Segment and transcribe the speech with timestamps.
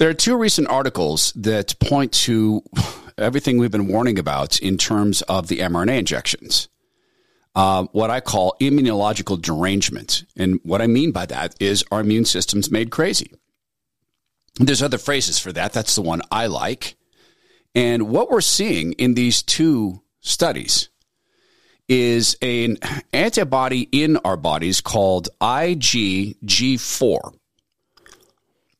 [0.00, 2.62] There are two recent articles that point to
[3.18, 6.68] everything we've been warning about in terms of the mRNA injections.
[7.54, 10.24] Uh, what I call immunological derangement.
[10.38, 13.34] And what I mean by that is our immune system's made crazy.
[14.58, 15.74] There's other phrases for that.
[15.74, 16.96] That's the one I like.
[17.74, 20.88] And what we're seeing in these two studies
[21.88, 22.78] is an
[23.12, 27.34] antibody in our bodies called IgG4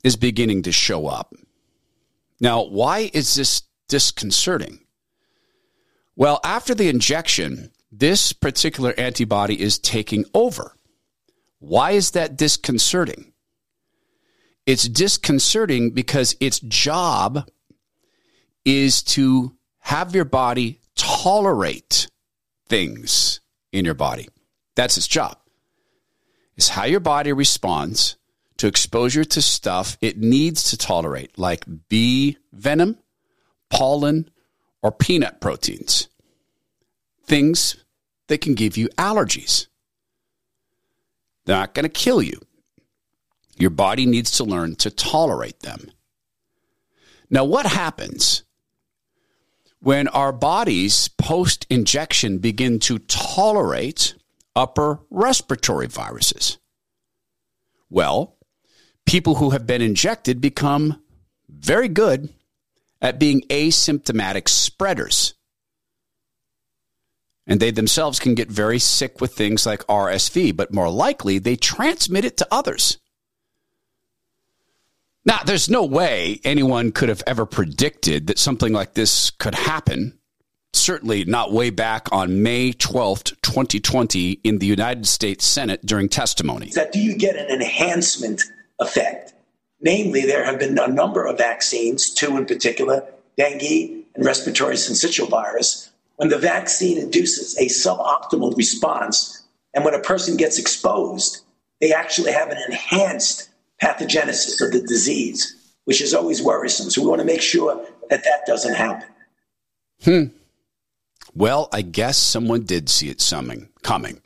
[0.02, 1.34] is beginning to show up.
[2.40, 4.80] Now, why is this disconcerting?
[6.16, 10.74] Well, after the injection, this particular antibody is taking over.
[11.58, 13.32] Why is that disconcerting?
[14.66, 17.48] It's disconcerting because its job
[18.64, 22.08] is to have your body tolerate
[22.69, 23.41] things
[23.72, 24.28] in your body.
[24.77, 25.38] That's its job.
[26.56, 28.16] It's how your body responds
[28.60, 32.98] to exposure to stuff it needs to tolerate, like bee venom,
[33.70, 34.28] pollen,
[34.83, 36.08] or peanut proteins.
[37.25, 37.83] Things
[38.28, 39.66] that can give you allergies.
[41.47, 42.38] They're not going to kill you.
[43.56, 45.91] Your body needs to learn to tolerate them.
[47.31, 48.42] Now, what happens
[49.78, 54.16] when our bodies post injection begin to tolerate
[54.55, 56.58] upper respiratory viruses?
[57.88, 58.36] Well,
[59.11, 61.03] people who have been injected become
[61.48, 62.28] very good
[63.03, 65.34] at being asymptomatic spreaders.
[67.44, 71.56] And they themselves can get very sick with things like RSV, but more likely they
[71.56, 72.98] transmit it to others.
[75.25, 80.20] Now, there's no way anyone could have ever predicted that something like this could happen.
[80.72, 86.70] Certainly not way back on May 12th, 2020, in the United States Senate during testimony.
[86.77, 88.42] That do you get an enhancement
[88.81, 89.33] effect?
[89.81, 93.06] Namely, there have been a number of vaccines, two in particular,
[93.37, 95.91] dengue and respiratory syncytial virus.
[96.17, 101.41] When the vaccine induces a suboptimal response, and when a person gets exposed,
[101.81, 103.49] they actually have an enhanced
[103.82, 106.91] pathogenesis of the disease, which is always worrisome.
[106.91, 109.09] So we want to make sure that that doesn't happen.
[110.03, 110.25] Hmm.
[111.34, 113.22] Well, I guess someone did see it
[113.83, 114.21] coming.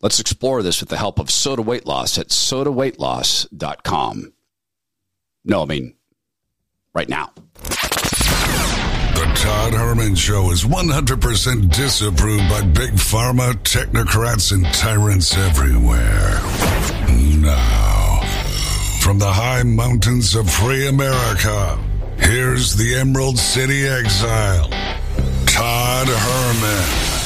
[0.00, 4.32] Let's explore this with the help of Soda Weight Loss at sodaweightloss.com.
[5.44, 5.94] No, I mean,
[6.94, 7.32] right now.
[7.54, 16.40] The Todd Herman Show is 100% disapproved by big pharma, technocrats, and tyrants everywhere.
[17.40, 18.20] Now
[19.00, 21.82] from the high mountains of free America,
[22.18, 24.68] here's the Emerald City exile,
[25.46, 27.19] Todd Herman.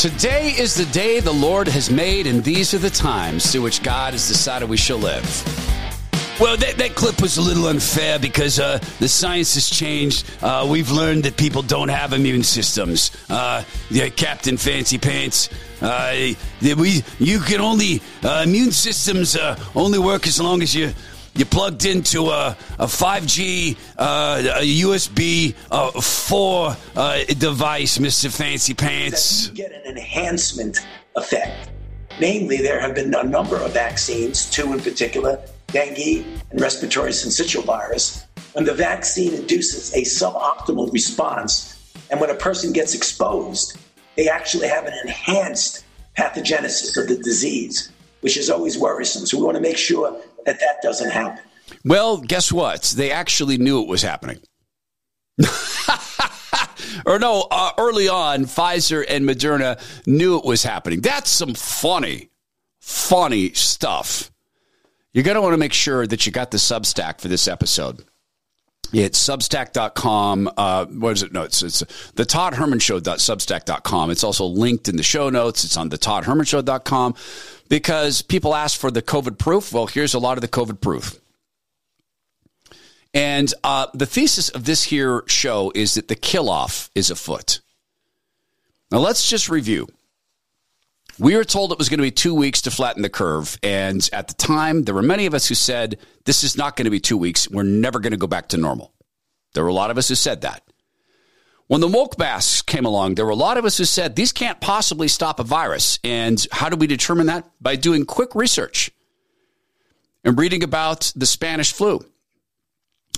[0.00, 3.82] Today is the day the Lord has made, and these are the times through which
[3.82, 5.26] God has decided we shall live.
[6.40, 10.24] Well, that, that clip was a little unfair because uh, the science has changed.
[10.40, 13.10] Uh, we've learned that people don't have immune systems.
[13.28, 15.50] Uh, yeah, Captain Fancy Pants.
[15.82, 16.32] Uh,
[16.62, 20.94] we, you can only uh, immune systems uh, only work as long as you
[21.40, 28.30] you plugged into a, a 5G uh, a USB uh, 4 uh, device, Mr.
[28.30, 29.48] Fancy Pants.
[29.48, 30.86] you get an enhancement
[31.16, 31.70] effect.
[32.20, 37.64] Namely, there have been a number of vaccines, two in particular, dengue, and respiratory syncytial
[37.64, 43.78] virus, when the vaccine induces a suboptimal response, and when a person gets exposed,
[44.16, 45.84] they actually have an enhanced
[46.18, 47.90] pathogenesis of the disease,
[48.20, 49.24] which is always worrisome.
[49.24, 51.42] So we want to make sure that that doesn't happen.
[51.84, 52.94] Well, guess what?
[52.96, 54.40] They actually knew it was happening.
[57.06, 61.00] or no, uh, early on, Pfizer and Moderna knew it was happening.
[61.00, 62.30] That's some funny,
[62.80, 64.30] funny stuff.
[65.12, 68.04] You're going to want to make sure that you got the Substack for this episode.
[68.92, 70.50] It's substack.com.
[70.56, 71.32] Uh, what is it?
[71.32, 71.84] No, it's, it's
[72.14, 74.10] the Todd Herman Show.substack.com.
[74.10, 75.62] It's also linked in the show notes.
[75.64, 77.14] It's on the Todd Herman Show.com
[77.70, 79.72] because people ask for the COVID proof.
[79.72, 81.18] Well, here's a lot of the COVID proof.
[83.14, 87.60] And uh, the thesis of this here show is that the kill off is afoot.
[88.90, 89.86] Now, let's just review.
[91.18, 93.58] We were told it was going to be two weeks to flatten the curve.
[93.62, 96.86] And at the time, there were many of us who said, this is not going
[96.86, 97.48] to be two weeks.
[97.48, 98.92] We're never going to go back to normal.
[99.54, 100.62] There were a lot of us who said that.
[101.70, 104.60] When the masks came along, there were a lot of us who said, these can't
[104.60, 106.00] possibly stop a virus.
[106.02, 107.48] And how do we determine that?
[107.60, 108.90] By doing quick research
[110.24, 112.04] and reading about the Spanish flu.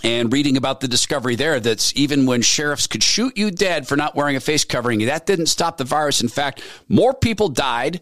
[0.05, 3.97] and reading about the discovery there that's even when sheriffs could shoot you dead for
[3.97, 6.21] not wearing a face covering, that didn't stop the virus.
[6.21, 8.01] In fact, more people died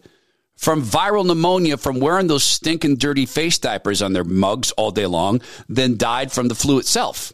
[0.55, 5.05] from viral pneumonia from wearing those stinking dirty face diapers on their mugs all day
[5.05, 7.33] long than died from the flu itself.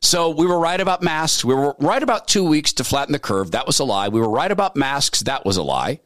[0.00, 1.44] So we were right about masks.
[1.44, 3.52] We were right about two weeks to flatten the curve.
[3.52, 4.08] That was a lie.
[4.08, 5.20] We were right about masks.
[5.20, 6.00] That was a lie.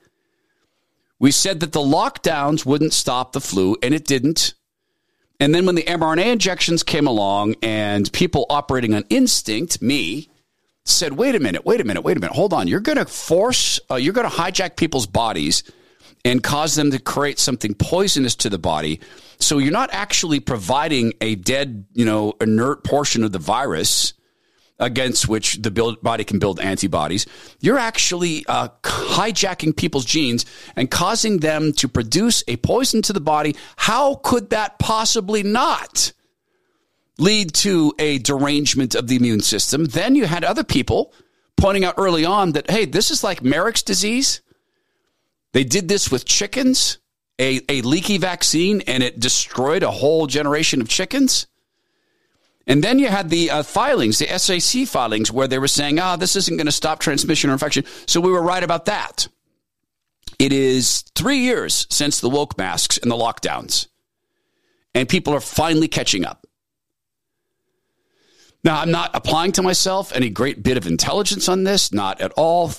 [1.18, 4.54] We said that the lockdowns wouldn't stop the flu, and it didn't.
[5.38, 10.30] And then when the mRNA injections came along and people operating on instinct, me,
[10.84, 12.68] said, wait a minute, wait a minute, wait a minute, hold on.
[12.68, 15.62] You're going to force, uh, you're going to hijack people's bodies
[16.24, 19.00] and cause them to create something poisonous to the body.
[19.40, 24.12] So you're not actually providing a dead, you know, inert portion of the virus
[24.78, 27.26] against which the build, body can build antibodies.
[27.60, 33.20] You're actually uh, hijacking people's genes and causing them to produce a poison to the
[33.20, 33.56] body.
[33.76, 36.12] How could that possibly not
[37.18, 39.84] lead to a derangement of the immune system?
[39.84, 41.12] Then you had other people
[41.58, 44.40] pointing out early on that, hey, this is like Marek's disease.
[45.52, 46.98] They did this with chickens,
[47.40, 51.46] a, a leaky vaccine, and it destroyed a whole generation of chickens.
[52.66, 56.12] And then you had the uh, filings, the SEC filings, where they were saying, ah,
[56.12, 57.84] oh, this isn't going to stop transmission or infection.
[58.06, 59.26] So we were right about that.
[60.38, 63.88] It is three years since the woke masks and the lockdowns.
[64.94, 66.46] And people are finally catching up.
[68.62, 72.32] Now, I'm not applying to myself any great bit of intelligence on this, not at
[72.32, 72.70] all.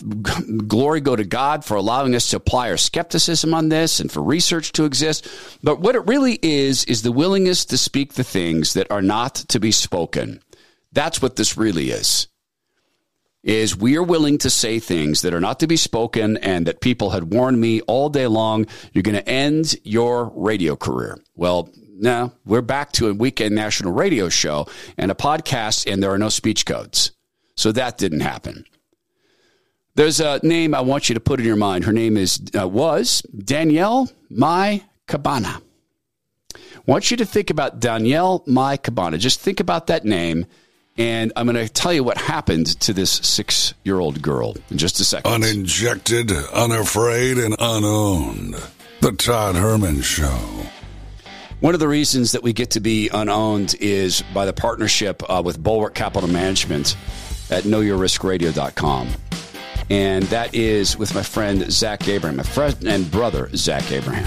[0.67, 4.21] Glory go to God for allowing us to apply our skepticism on this and for
[4.21, 5.27] research to exist.
[5.63, 9.33] But what it really is, is the willingness to speak the things that are not
[9.35, 10.43] to be spoken.
[10.91, 12.27] That's what this really is.
[13.43, 16.79] Is we are willing to say things that are not to be spoken and that
[16.79, 21.17] people had warned me all day long, you're going to end your radio career.
[21.35, 24.67] Well, no, we're back to a weekend national radio show
[24.97, 27.11] and a podcast, and there are no speech codes.
[27.55, 28.65] So that didn't happen.
[29.95, 31.83] There's a name I want you to put in your mind.
[31.83, 35.61] Her name is uh, was Danielle Mai Cabana.
[36.55, 39.17] I want you to think about Danielle Mai Cabana.
[39.17, 40.45] Just think about that name,
[40.97, 44.77] and I'm going to tell you what happened to this six year old girl in
[44.77, 45.31] just a second.
[45.31, 48.55] Uninjected, unafraid, and unowned.
[49.01, 50.39] The Todd Herman Show.
[51.61, 55.43] One of the reasons that we get to be unowned is by the partnership uh,
[55.45, 56.97] with Bulwark Capital Management
[57.51, 59.09] at knowyourriskradio.com.
[59.91, 64.25] And that is with my friend Zach Abraham, my friend and brother Zach Abraham.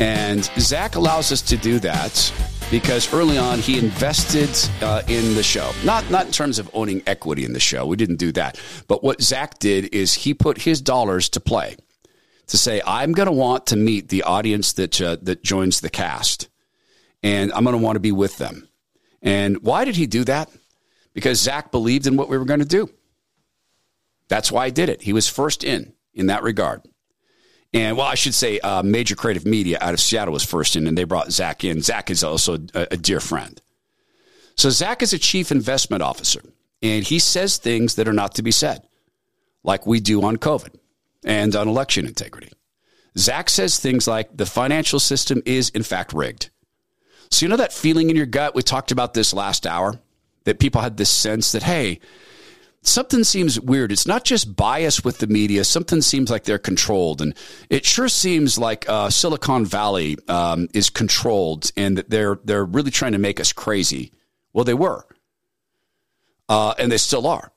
[0.00, 2.32] And Zach allows us to do that
[2.70, 4.48] because early on he invested
[4.82, 5.72] uh, in the show.
[5.84, 7.84] Not not in terms of owning equity in the show.
[7.84, 8.58] We didn't do that.
[8.86, 11.76] But what Zach did is he put his dollars to play
[12.48, 15.90] to say, I'm going to want to meet the audience that, uh, that joins the
[15.90, 16.48] cast,
[17.22, 18.68] and I'm going to want to be with them.
[19.22, 20.50] And why did he do that?
[21.12, 22.90] Because Zach believed in what we were going to do.
[24.28, 25.02] That's why I did it.
[25.02, 26.82] He was first in in that regard.
[27.72, 30.86] And well, I should say, uh, Major Creative Media out of Seattle was first in,
[30.86, 31.82] and they brought Zach in.
[31.82, 33.60] Zach is also a, a dear friend.
[34.54, 36.42] So Zach is a chief investment officer,
[36.82, 38.86] and he says things that are not to be said,
[39.62, 40.74] like we do on COVID
[41.24, 42.50] and on election integrity.
[43.16, 46.50] Zach says things like the financial system is, in fact, rigged.
[47.30, 48.54] So, you know that feeling in your gut?
[48.54, 50.00] We talked about this last hour
[50.44, 52.00] that people had this sense that, hey,
[52.82, 53.92] something seems weird.
[53.92, 55.64] It's not just bias with the media.
[55.64, 57.20] Something seems like they're controlled.
[57.20, 57.34] And
[57.68, 62.90] it sure seems like uh, Silicon Valley um, is controlled and that they're, they're really
[62.90, 64.12] trying to make us crazy.
[64.52, 65.04] Well, they were.
[66.48, 67.52] Uh, and they still are.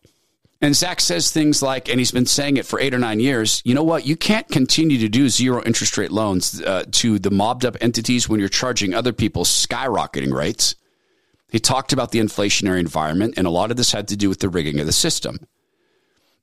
[0.61, 3.63] And Zach says things like, and he's been saying it for eight or nine years,
[3.65, 4.05] you know what?
[4.05, 8.29] You can't continue to do zero interest rate loans uh, to the mobbed up entities
[8.29, 10.75] when you're charging other people skyrocketing rates.
[11.49, 14.39] He talked about the inflationary environment, and a lot of this had to do with
[14.39, 15.39] the rigging of the system.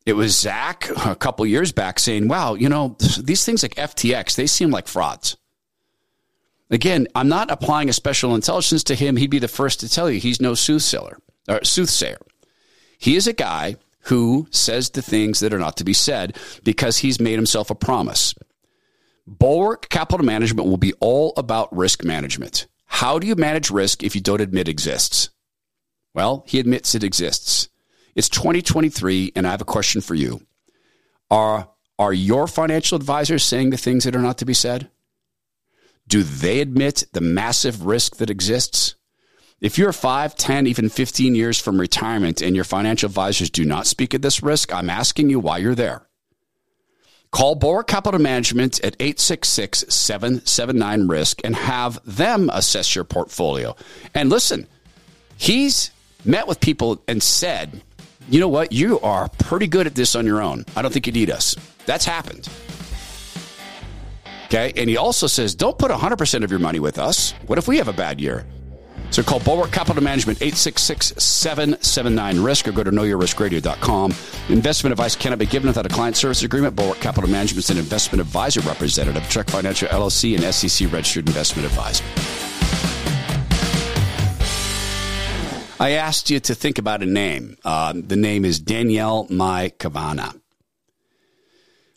[0.04, 4.34] It was Zach a couple years back saying, wow, you know, these things like FTX,
[4.34, 5.37] they seem like frauds.
[6.70, 9.16] Again, I'm not applying a special intelligence to him.
[9.16, 12.18] He'd be the first to tell you he's no soothsayer or soothsayer.
[12.98, 16.98] He is a guy who says the things that are not to be said because
[16.98, 18.34] he's made himself a promise.
[19.26, 22.66] Bulwark Capital Management will be all about risk management.
[22.86, 25.28] How do you manage risk if you don't admit it exists?
[26.14, 27.68] Well, he admits it exists.
[28.14, 30.40] It's 2023, and I have a question for you.
[31.30, 34.90] Are, are your financial advisors saying the things that are not to be said?
[36.08, 38.94] Do they admit the massive risk that exists?
[39.60, 43.88] If you're 5, 10, even 15 years from retirement and your financial advisors do not
[43.88, 46.02] speak of this risk, I'm asking you why you're there.
[47.32, 53.74] Call Bulwark Capital Management at 866 779 Risk and have them assess your portfolio.
[54.14, 54.68] And listen,
[55.36, 55.90] he's
[56.24, 57.82] met with people and said,
[58.30, 58.70] you know what?
[58.70, 60.66] You are pretty good at this on your own.
[60.76, 61.56] I don't think you need us.
[61.84, 62.48] That's happened.
[64.46, 64.72] Okay.
[64.76, 67.32] And he also says, don't put 100% of your money with us.
[67.46, 68.46] What if we have a bad year?
[69.10, 74.14] So call Bulwark Capital Management 866-779-RISK or go to knowyourriskradio.com.
[74.50, 76.76] Investment advice cannot be given without a client service agreement.
[76.76, 81.66] Bulwark Capital Management is an investment advisor representative, Trek Financial LLC, and SEC registered investment
[81.66, 82.04] advisor.
[85.80, 87.56] I asked you to think about a name.
[87.64, 90.38] Uh, the name is Danielle Mai Kavana.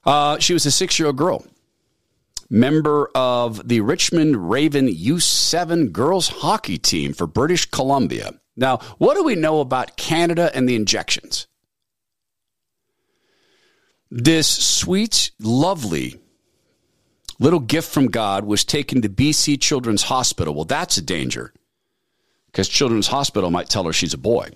[0.06, 1.44] Uh, she was a six-year-old girl
[2.52, 8.34] member of the Richmond Raven U7 girls hockey team for British Columbia.
[8.58, 11.48] Now, what do we know about Canada and the injections?
[14.12, 16.20] This sweet, lovely
[17.40, 20.54] little gift from God was taken to BC Children's Hospital.
[20.54, 21.54] Well, that's a danger
[22.48, 24.50] because Children's Hospital might tell her she's a boy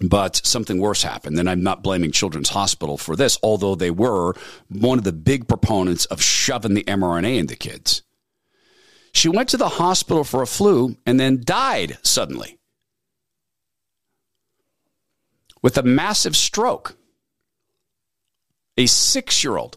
[0.00, 1.38] but something worse happened.
[1.38, 4.34] And I'm not blaming Children's Hospital for this, although they were
[4.68, 8.02] one of the big proponents of shoving the mRNA into kids.
[9.12, 12.58] She went to the hospital for a flu and then died suddenly
[15.62, 16.96] with a massive stroke.
[18.76, 19.76] A six year old.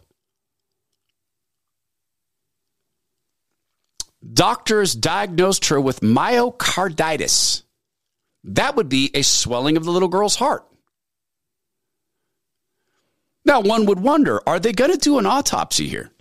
[4.33, 7.63] Doctors diagnosed her with myocarditis
[8.43, 10.65] that would be a swelling of the little girl's heart.
[13.43, 16.11] Now, one would wonder are they going to do an autopsy here?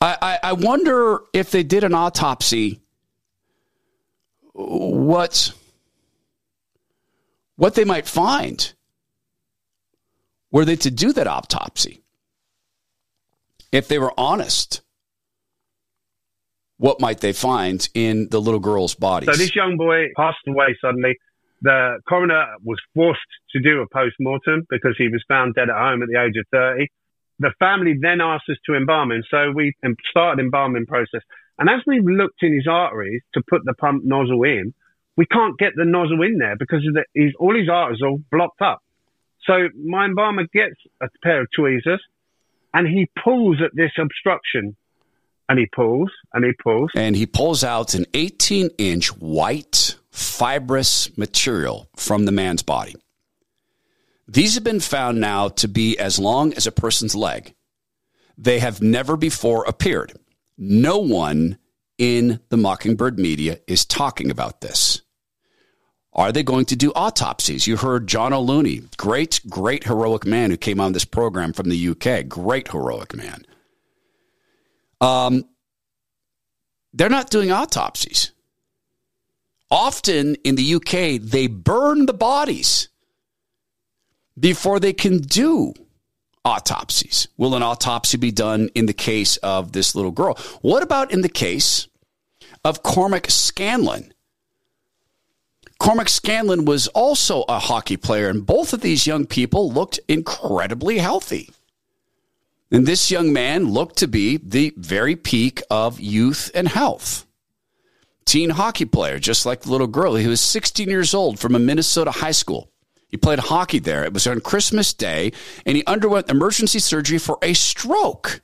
[0.00, 2.80] I, I, I, wonder if they did an autopsy,
[4.52, 5.52] what,
[7.56, 8.72] what they might find
[10.52, 12.04] were they to do that autopsy.
[13.72, 14.82] If they were honest
[16.78, 19.26] what might they find in the little girl's body?
[19.26, 21.16] So this young boy passed away suddenly.
[21.60, 23.20] The coroner was forced
[23.50, 26.46] to do a post-mortem because he was found dead at home at the age of
[26.52, 26.86] 30.
[27.40, 29.24] The family then asked us to embalm him.
[29.28, 29.74] So we
[30.10, 31.22] started embalming process.
[31.58, 34.72] And as we looked in his arteries to put the pump nozzle in,
[35.16, 38.62] we can't get the nozzle in there because the, his, all his arteries are blocked
[38.62, 38.80] up.
[39.44, 42.02] So my embalmer gets a pair of tweezers
[42.72, 44.76] and he pulls at this obstruction
[45.48, 46.90] and he pulls and he pulls.
[46.94, 52.94] And he pulls out an 18 inch white fibrous material from the man's body.
[54.26, 57.54] These have been found now to be as long as a person's leg.
[58.36, 60.12] They have never before appeared.
[60.58, 61.58] No one
[61.96, 65.02] in the Mockingbird media is talking about this.
[66.12, 67.66] Are they going to do autopsies?
[67.66, 71.88] You heard John O'Looney, great, great heroic man who came on this program from the
[71.88, 72.28] UK.
[72.28, 73.44] Great heroic man.
[75.00, 75.44] Um,
[76.92, 78.32] they're not doing autopsies.
[79.70, 82.88] Often in the UK, they burn the bodies
[84.38, 85.74] before they can do
[86.44, 87.28] autopsies.
[87.36, 90.34] Will an autopsy be done in the case of this little girl?
[90.62, 91.88] What about in the case
[92.64, 94.12] of Cormac Scanlon?
[95.78, 100.98] Cormac Scanlon was also a hockey player, and both of these young people looked incredibly
[100.98, 101.50] healthy.
[102.70, 107.26] And this young man looked to be the very peak of youth and health.
[108.26, 110.14] Teen hockey player, just like the little girl.
[110.14, 112.70] He was 16 years old from a Minnesota high school.
[113.08, 114.04] He played hockey there.
[114.04, 115.32] It was on Christmas Day,
[115.64, 118.42] and he underwent emergency surgery for a stroke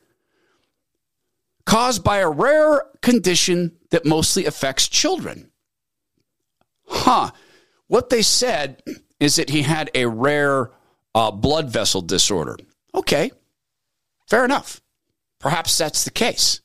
[1.66, 5.50] caused by a rare condition that mostly affects children.
[6.86, 7.30] Huh.
[7.86, 8.82] What they said
[9.20, 10.70] is that he had a rare
[11.14, 12.56] uh, blood vessel disorder.
[12.94, 13.30] Okay,
[14.26, 14.80] Fair enough.
[15.38, 16.60] Perhaps that's the case.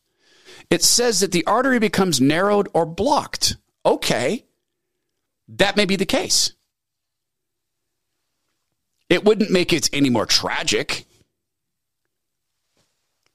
[0.70, 3.58] It says that the artery becomes narrowed or blocked.
[3.86, 4.46] Okay.
[5.48, 6.54] That may be the case.
[9.10, 11.06] It wouldn't make it any more tragic.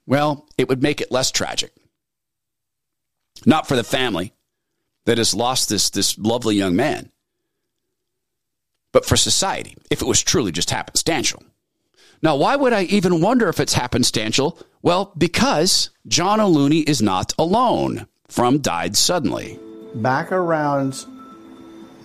[0.07, 1.73] Well, it would make it less tragic.
[3.45, 4.33] Not for the family
[5.05, 7.11] that has lost this, this lovely young man,
[8.93, 11.43] but for society, if it was truly just happenstantial.
[12.25, 14.59] Now, why would I even wonder if it's happenstantial?
[14.81, 19.59] Well, because John O'Looney is not alone from Died Suddenly.
[19.97, 21.05] Back around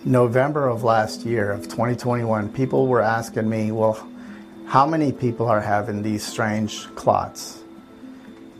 [0.04, 4.06] November of last year, of 2021, people were asking me, well,
[4.66, 7.62] how many people are having these strange clots?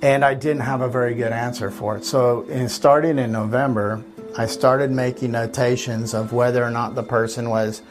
[0.00, 2.06] And I didn't have a very good answer for it.
[2.06, 4.02] So, in, starting in November,
[4.38, 7.82] I started making notations of whether or not the person was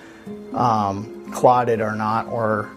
[0.56, 2.72] um, clotted or not, or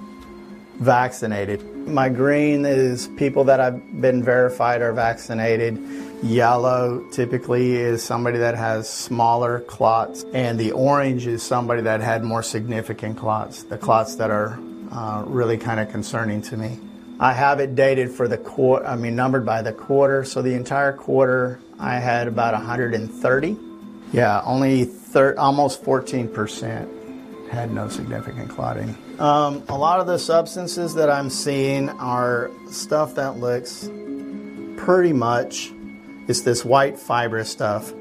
[0.82, 1.62] vaccinated.
[1.86, 5.78] My green is people that have been verified are vaccinated.
[6.22, 12.22] Yellow typically is somebody that has smaller clots, and the orange is somebody that had
[12.22, 14.58] more significant clots, the clots that are
[14.92, 16.78] uh, really kind of concerning to me.
[17.18, 20.24] I have it dated for the quarter, I mean, numbered by the quarter.
[20.24, 23.56] So the entire quarter, I had about 130.
[24.12, 28.96] Yeah, only thir- almost 14% had no significant clotting.
[29.18, 33.88] Um, a lot of the substances that I'm seeing are stuff that looks
[34.76, 35.70] pretty much,
[36.28, 37.92] it's this white fibrous stuff.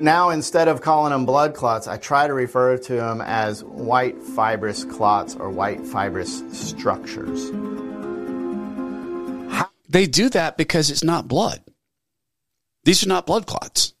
[0.00, 4.22] Now, instead of calling them blood clots, I try to refer to them as white
[4.22, 7.50] fibrous clots or white fibrous structures.
[9.88, 11.62] They do that because it's not blood.
[12.84, 13.92] These are not blood clots.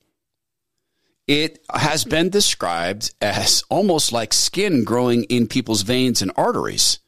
[1.26, 6.98] It has been described as almost like skin growing in people's veins and arteries.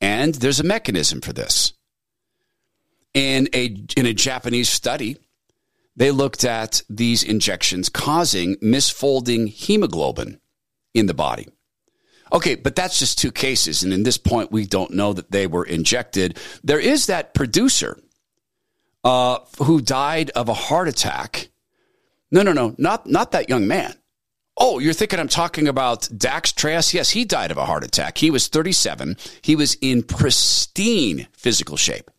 [0.00, 1.72] And there's a mechanism for this.
[3.14, 5.16] In a, in a Japanese study,
[5.96, 10.40] they looked at these injections causing misfolding hemoglobin
[10.94, 11.48] in the body.
[12.32, 13.82] Okay, but that's just two cases.
[13.82, 16.38] And in this point, we don't know that they were injected.
[16.62, 17.98] There is that producer
[19.02, 21.49] uh, who died of a heart attack.
[22.30, 23.94] No, no, no, not, not that young man.
[24.56, 26.92] Oh, you're thinking I'm talking about Dax Trejas?
[26.92, 28.18] Yes, he died of a heart attack.
[28.18, 29.16] He was 37.
[29.42, 32.10] He was in pristine physical shape.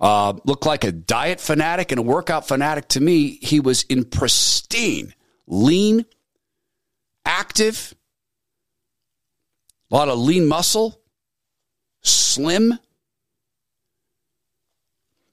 [0.00, 3.38] Uh, looked like a diet fanatic and a workout fanatic to me.
[3.42, 5.14] He was in pristine,
[5.46, 6.04] lean,
[7.24, 7.94] active,
[9.90, 11.00] a lot of lean muscle,
[12.02, 12.78] slim.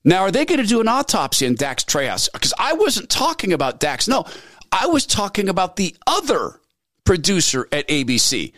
[0.08, 2.32] Now, are they going to do an autopsy on Dax Trejas?
[2.32, 4.08] Because I wasn't talking about Dax.
[4.08, 4.26] No,
[4.72, 6.62] I was talking about the other
[7.06, 8.54] producer at ABC.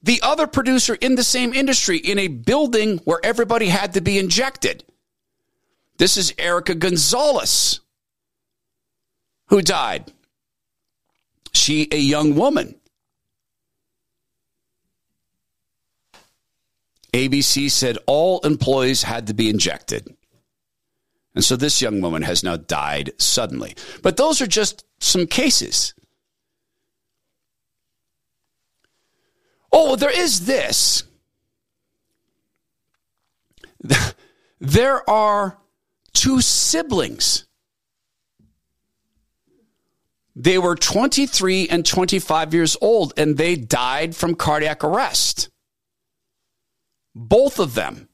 [0.00, 4.18] The other producer in the same industry in a building where everybody had to be
[4.18, 4.84] injected.
[5.96, 7.80] This is Erica Gonzalez,
[9.48, 10.12] who died.
[11.52, 12.76] She, a young woman.
[17.12, 20.14] ABC said all employees had to be injected.
[21.38, 23.76] And so this young woman has now died suddenly.
[24.02, 25.94] But those are just some cases.
[29.70, 31.04] Oh, there is this.
[34.60, 35.56] There are
[36.12, 37.46] two siblings.
[40.34, 45.48] They were 23 and 25 years old and they died from cardiac arrest.
[47.14, 48.07] Both of them.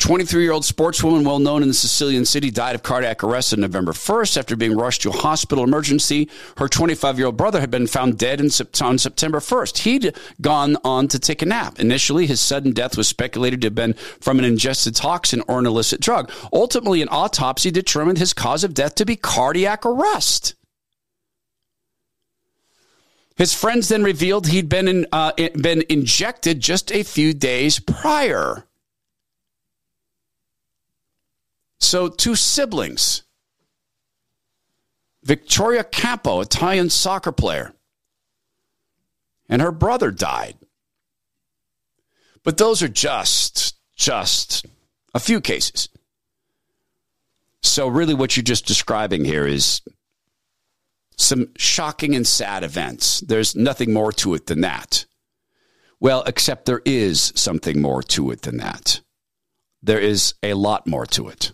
[0.00, 3.60] 23 year old sportswoman, well known in the Sicilian city, died of cardiac arrest on
[3.60, 6.28] November 1st after being rushed to a hospital emergency.
[6.56, 9.78] Her 25 year old brother had been found dead on September 1st.
[9.78, 11.78] He'd gone on to take a nap.
[11.78, 15.66] Initially, his sudden death was speculated to have been from an ingested toxin or an
[15.66, 16.30] illicit drug.
[16.50, 20.54] Ultimately, an autopsy determined his cause of death to be cardiac arrest.
[23.36, 28.66] His friends then revealed he'd been in, uh, been injected just a few days prior.
[31.80, 33.22] So, two siblings.
[35.22, 37.74] Victoria Campo, Italian soccer player,
[39.48, 40.56] and her brother died.
[42.42, 44.64] But those are just, just
[45.14, 45.88] a few cases.
[47.62, 49.82] So, really, what you're just describing here is
[51.16, 53.20] some shocking and sad events.
[53.20, 55.04] There's nothing more to it than that.
[56.00, 59.02] Well, except there is something more to it than that.
[59.82, 61.52] There is a lot more to it.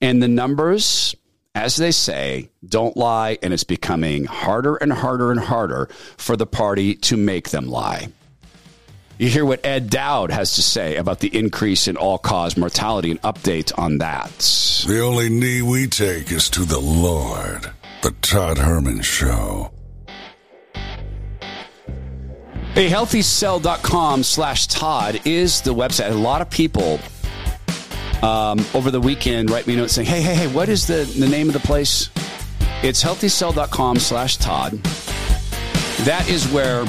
[0.00, 1.14] And the numbers,
[1.54, 6.46] as they say, don't lie, and it's becoming harder and harder and harder for the
[6.46, 8.08] party to make them lie.
[9.18, 13.10] You hear what Ed Dowd has to say about the increase in all cause mortality
[13.10, 14.30] and update on that.
[14.86, 17.68] The only knee we take is to the Lord.
[18.02, 19.72] The Todd Herman Show.
[22.74, 26.12] Hey, healthycell.com slash Todd is the website.
[26.12, 27.00] A lot of people
[28.22, 31.04] um, over the weekend write me a note saying, hey, hey, hey, what is the,
[31.18, 32.10] the name of the place?
[32.82, 34.72] It's healthycell.com slash Todd.
[36.04, 36.84] That is where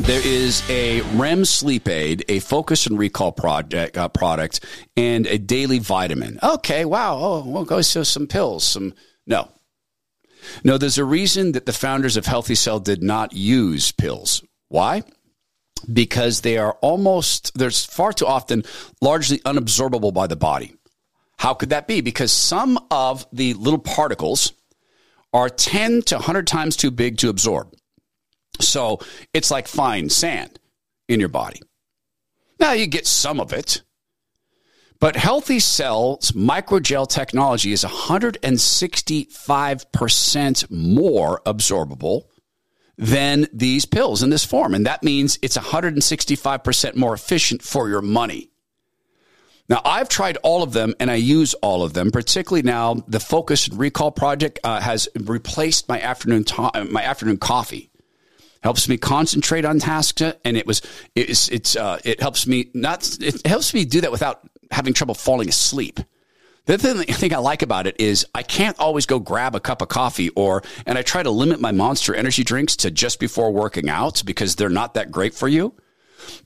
[0.00, 4.62] there is a REM sleep aid, a focus and recall project, uh, product,
[4.96, 6.38] and a daily vitamin.
[6.42, 7.16] Okay, wow.
[7.16, 8.64] Oh, we'll go so some pills.
[8.64, 8.92] Some
[9.26, 9.48] no,
[10.62, 10.76] no.
[10.76, 14.44] There's a reason that the founders of Healthy Cell did not use pills.
[14.68, 15.02] Why?
[15.92, 18.64] Because they are almost, there's far too often
[19.00, 20.74] largely unabsorbable by the body.
[21.38, 22.00] How could that be?
[22.00, 24.52] Because some of the little particles
[25.32, 27.74] are 10 to 100 times too big to absorb.
[28.60, 29.00] So
[29.32, 30.58] it's like fine sand
[31.08, 31.60] in your body.
[32.60, 33.82] Now you get some of it,
[35.00, 42.26] but Healthy Cells microgel technology is 165% more absorbable
[42.96, 44.74] than these pills in this form.
[44.74, 48.50] And that means it's 165% more efficient for your money.
[49.68, 53.20] Now, I've tried all of them and I use all of them, particularly now the
[53.20, 57.90] Focus and Recall Project uh, has replaced my afternoon, to- my afternoon coffee.
[58.62, 60.80] Helps me concentrate on tasks, and it was
[61.14, 65.14] it's it's uh, it helps me not it helps me do that without having trouble
[65.14, 66.00] falling asleep.
[66.66, 69.60] The thing, the thing I like about it is I can't always go grab a
[69.60, 73.20] cup of coffee or, and I try to limit my monster energy drinks to just
[73.20, 75.74] before working out because they're not that great for you.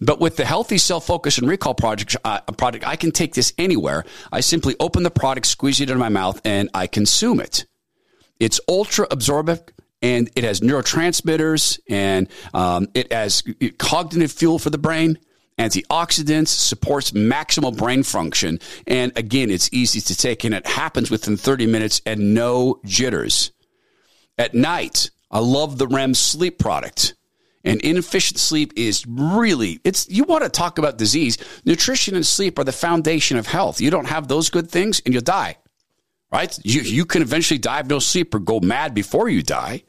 [0.00, 3.52] But with the Healthy Cell focus and recall project, uh, product, I can take this
[3.58, 4.04] anywhere.
[4.32, 7.66] I simply open the product, squeeze it into my mouth, and I consume it.
[8.40, 9.70] It's ultra absorbent
[10.02, 13.44] and it has neurotransmitters and um, it has
[13.78, 15.18] cognitive fuel for the brain
[15.58, 18.60] antioxidants, supports maximal brain function.
[18.86, 23.52] And again, it's easy to take and it happens within 30 minutes and no jitters.
[24.38, 27.14] At night, I love the REM sleep product.
[27.64, 31.38] And inefficient sleep is really, it's, you want to talk about disease.
[31.64, 33.80] Nutrition and sleep are the foundation of health.
[33.80, 35.56] You don't have those good things and you'll die,
[36.32, 36.56] right?
[36.64, 39.82] You, you can eventually die of no sleep or go mad before you die.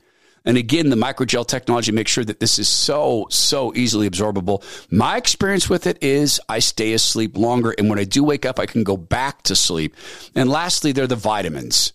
[0.45, 4.63] And again, the microgel technology makes sure that this is so, so easily absorbable.
[4.91, 7.75] My experience with it is I stay asleep longer.
[7.78, 9.95] And when I do wake up, I can go back to sleep.
[10.36, 11.93] And lastly, they're the vitamins.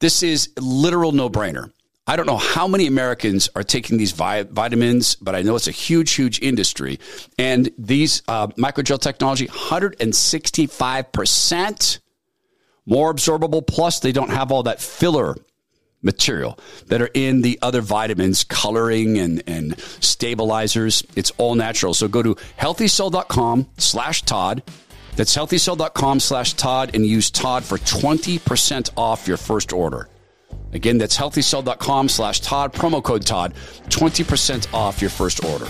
[0.00, 1.70] This is literal no brainer.
[2.06, 5.68] I don't know how many Americans are taking these vi- vitamins, but I know it's
[5.68, 6.98] a huge, huge industry.
[7.38, 11.98] And these uh, microgel technology, 165%
[12.86, 13.66] more absorbable.
[13.66, 15.36] Plus, they don't have all that filler
[16.02, 21.02] material that are in the other vitamins, coloring and, and stabilizers.
[21.16, 21.94] It's all natural.
[21.94, 24.62] So go to healthycell.com slash Todd.
[25.16, 30.08] That's healthycell.com slash Todd and use Todd for 20% off your first order.
[30.72, 33.54] Again, that's healthycell.com slash Todd, promo code Todd,
[33.88, 35.66] 20% off your first order.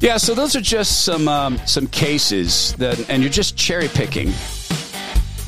[0.00, 4.32] Yeah, so those are just some um, some cases that, and you're just cherry picking,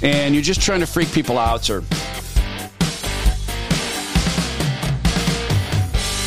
[0.02, 1.82] and you're just trying to freak people out or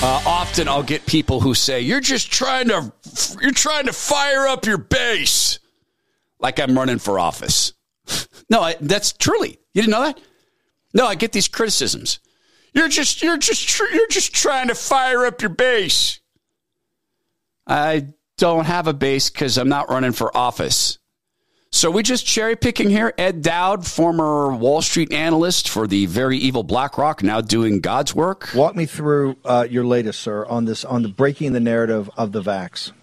[0.02, 2.92] Uh, often I'll get people who say, "You're just trying to
[3.42, 5.60] you're trying to fire up your base,"
[6.40, 7.74] like I'm running for office.
[8.50, 9.58] no, I, that's truly.
[9.74, 10.20] You didn't know that?
[10.94, 12.20] No, I get these criticisms.
[12.74, 16.20] You're just you're just you're just trying to fire up your base.
[17.66, 21.00] I don't have a base because I'm not running for office.
[21.76, 23.14] So we just cherry picking here.
[23.18, 28.48] Ed Dowd, former Wall Street analyst for the very evil BlackRock, now doing God's work.
[28.56, 32.32] Walk me through uh, your latest, sir, on this on the breaking the narrative of
[32.32, 32.94] the vax.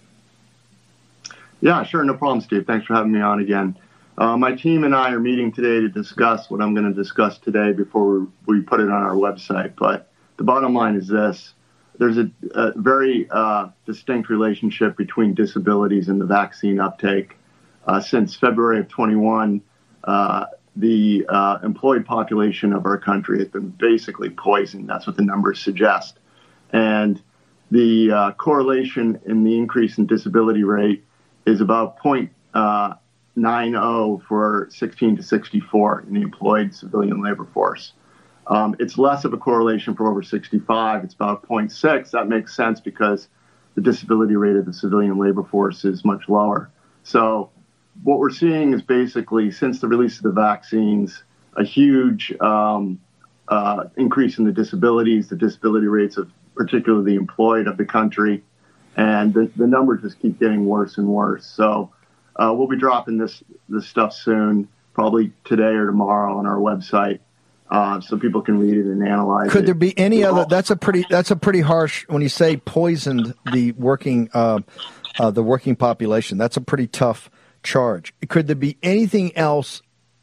[1.61, 2.67] Yeah, sure, no problem, Steve.
[2.67, 3.77] Thanks for having me on again.
[4.17, 7.37] Uh, my team and I are meeting today to discuss what I'm going to discuss
[7.37, 9.75] today before we, we put it on our website.
[9.77, 11.53] But the bottom line is this
[11.99, 17.37] there's a, a very uh, distinct relationship between disabilities and the vaccine uptake.
[17.87, 19.63] Uh, since February of 21,
[20.05, 24.89] uh, the uh, employed population of our country has been basically poisoned.
[24.89, 26.19] That's what the numbers suggest.
[26.73, 27.23] And
[27.71, 31.05] the correlation in the increase in disability rate
[31.47, 37.93] is about 0.90 for 16 to 64 in the employed civilian labor force.
[38.47, 41.05] Um, it's less of a correlation for over 65.
[41.05, 42.11] It's about 0.6.
[42.11, 43.29] That makes sense because
[43.75, 46.71] the disability rate of the civilian labor force is much lower.
[47.05, 47.51] So
[48.03, 51.23] what we're seeing is basically since the release of the vaccines,
[51.57, 53.01] a huge um,
[53.49, 58.43] uh, increase in the disabilities, the disability rates of particularly the employed of the country,
[58.97, 61.47] and the, the numbers just keep getting worse and worse.
[61.47, 61.93] So
[62.37, 67.21] uh, we'll be dropping this this stuff soon, probably today or tomorrow on our website.
[67.71, 69.47] Uh, so people can read it and analyze.
[69.47, 69.51] It.
[69.51, 69.67] Could it.
[69.67, 70.45] there be any other?
[70.47, 71.07] That's a pretty.
[71.09, 72.05] That's a pretty harsh.
[72.09, 74.61] When you say poisoned the working, uh,
[75.19, 77.31] uh, the working population, that's a pretty tough
[77.63, 78.13] charge.
[78.29, 79.83] Could there be anything else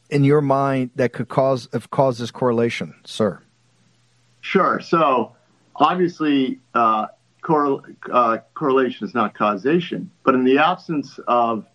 [0.10, 3.42] in your mind that could cause have caused this correlation, sir?
[4.42, 4.80] Sure.
[4.80, 5.36] So
[5.76, 7.08] obviously, uh,
[8.12, 11.66] uh, correlation is not causation, but in the absence of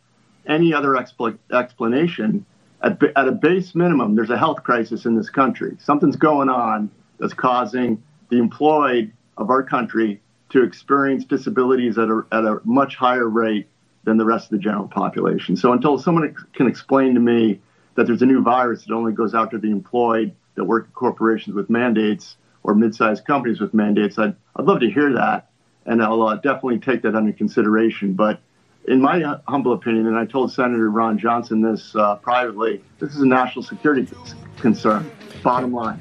[0.47, 2.45] any other expl- explanation,
[2.83, 5.77] at, at a base minimum, there's a health crisis in this country.
[5.81, 12.23] Something's going on that's causing the employed of our country to experience disabilities at a,
[12.31, 13.67] at a much higher rate
[14.05, 15.57] than the rest of the general population.
[15.57, 17.61] So until someone can explain to me
[17.95, 21.55] that there's a new virus that only goes after the employed that work at corporations
[21.55, 24.19] with mandates or mid-sized companies with mandates.
[24.19, 25.51] I'd, I'd love to hear that,
[25.87, 28.15] and I'll uh, definitely take that under consideration.
[28.15, 28.41] But
[28.87, 33.21] in my humble opinion, and I told Senator Ron Johnson this uh, privately, this is
[33.21, 34.09] a national security
[34.59, 35.11] concern.
[35.43, 36.01] Bottom line.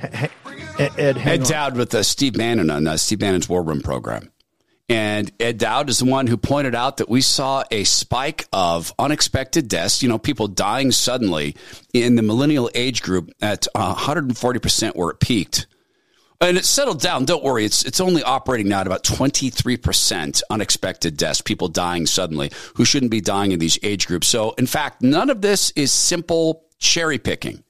[0.80, 4.33] Ed, Ed Dowd with uh, Steve Bannon on uh, Steve Bannon's War Room program.
[4.90, 8.94] And Ed Dowd is the one who pointed out that we saw a spike of
[9.00, 11.56] unexpected deaths, you know, people dying suddenly
[11.94, 15.68] in the millennial age group at 140% where it peaked.
[16.42, 17.24] And it settled down.
[17.24, 17.64] Don't worry.
[17.64, 23.12] It's, it's only operating now at about 23% unexpected deaths, people dying suddenly who shouldn't
[23.12, 24.28] be dying in these age groups.
[24.28, 27.64] So, in fact, none of this is simple cherry picking.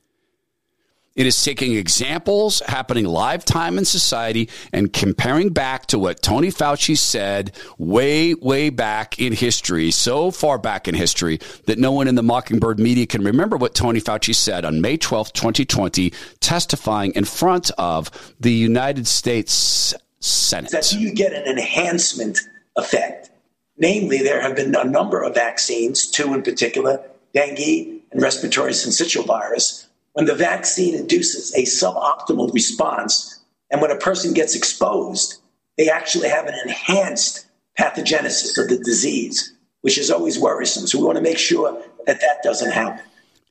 [1.16, 6.48] It is taking examples happening live time in society and comparing back to what Tony
[6.48, 12.08] Fauci said way, way back in history, so far back in history that no one
[12.08, 17.12] in the Mockingbird media can remember what Tony Fauci said on May 12th, 2020, testifying
[17.12, 20.72] in front of the United States Senate.
[20.72, 22.40] That's you get an enhancement
[22.76, 23.30] effect.
[23.78, 27.04] Namely, there have been a number of vaccines, two in particular,
[27.36, 33.98] dengue and respiratory syncytial virus, when the vaccine induces a suboptimal response, and when a
[33.98, 35.40] person gets exposed,
[35.78, 37.48] they actually have an enhanced
[37.80, 40.88] pathogenesis of the disease, which is always worrisome.
[40.88, 43.04] So we want to make sure that that doesn't happen.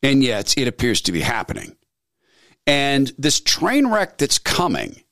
[0.02, 1.76] And yet, it appears to be happening.
[2.66, 5.02] And this train wreck that's coming,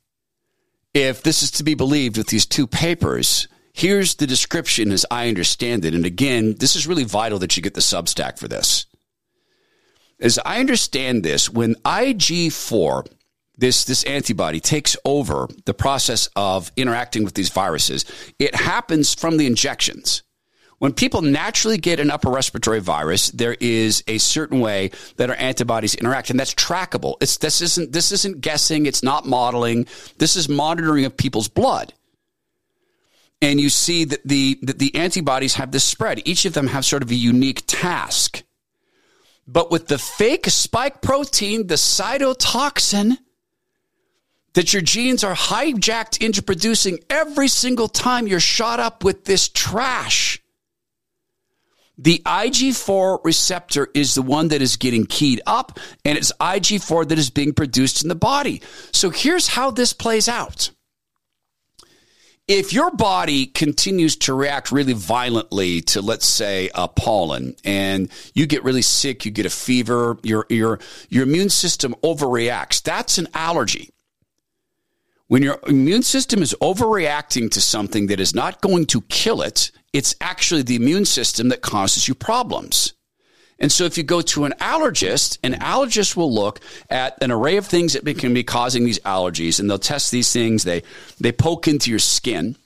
[0.94, 5.28] if this is to be believed with these two papers, here's the description as I
[5.28, 5.94] understand it.
[5.94, 8.86] And again, this is really vital that you get the Substack for this.
[10.20, 13.06] As I understand this, when IG4,
[13.56, 18.04] this, this antibody takes over the process of interacting with these viruses,
[18.38, 20.22] it happens from the injections.
[20.78, 25.36] When people naturally get an upper respiratory virus, there is a certain way that our
[25.36, 27.16] antibodies interact, and that's trackable.
[27.20, 29.86] It's, this, isn't, this isn't guessing, it's not modeling,
[30.18, 31.92] this is monitoring of people's blood
[33.42, 36.20] and you see that the that the antibodies have this spread.
[36.26, 38.42] Each of them have sort of a unique task.
[39.52, 43.18] But with the fake spike protein, the cytotoxin,
[44.52, 49.48] that your genes are hijacked into producing every single time you're shot up with this
[49.48, 50.40] trash.
[51.98, 57.18] The IG4 receptor is the one that is getting keyed up, and it's IG4 that
[57.18, 58.62] is being produced in the body.
[58.92, 60.70] So here's how this plays out
[62.48, 68.46] if your body continues to react really violently to, let's say, a pollen, and you
[68.46, 72.82] get really sick, you get a fever, your your your immune system overreacts.
[72.82, 73.90] That's an allergy.
[75.28, 79.70] When your immune system is overreacting to something that is not going to kill it,
[79.92, 82.94] it's actually the immune system that causes you problems.
[83.60, 87.58] And so if you go to an allergist, an allergist will look at an array
[87.58, 90.64] of things that can be causing these allergies and they'll test these things.
[90.64, 90.82] They,
[91.20, 92.56] they poke into your skin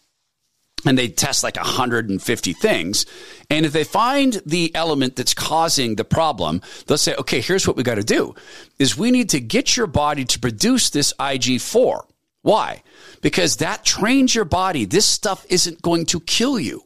[0.87, 3.07] and they test like 150 things.
[3.51, 7.77] And if they find the element that's causing the problem, they'll say, okay, here's what
[7.77, 8.35] we got to do
[8.79, 12.05] is we need to get your body to produce this IG4.
[12.43, 12.83] Why?
[13.21, 14.85] Because that trains your body.
[14.85, 16.84] This stuff isn't going to kill you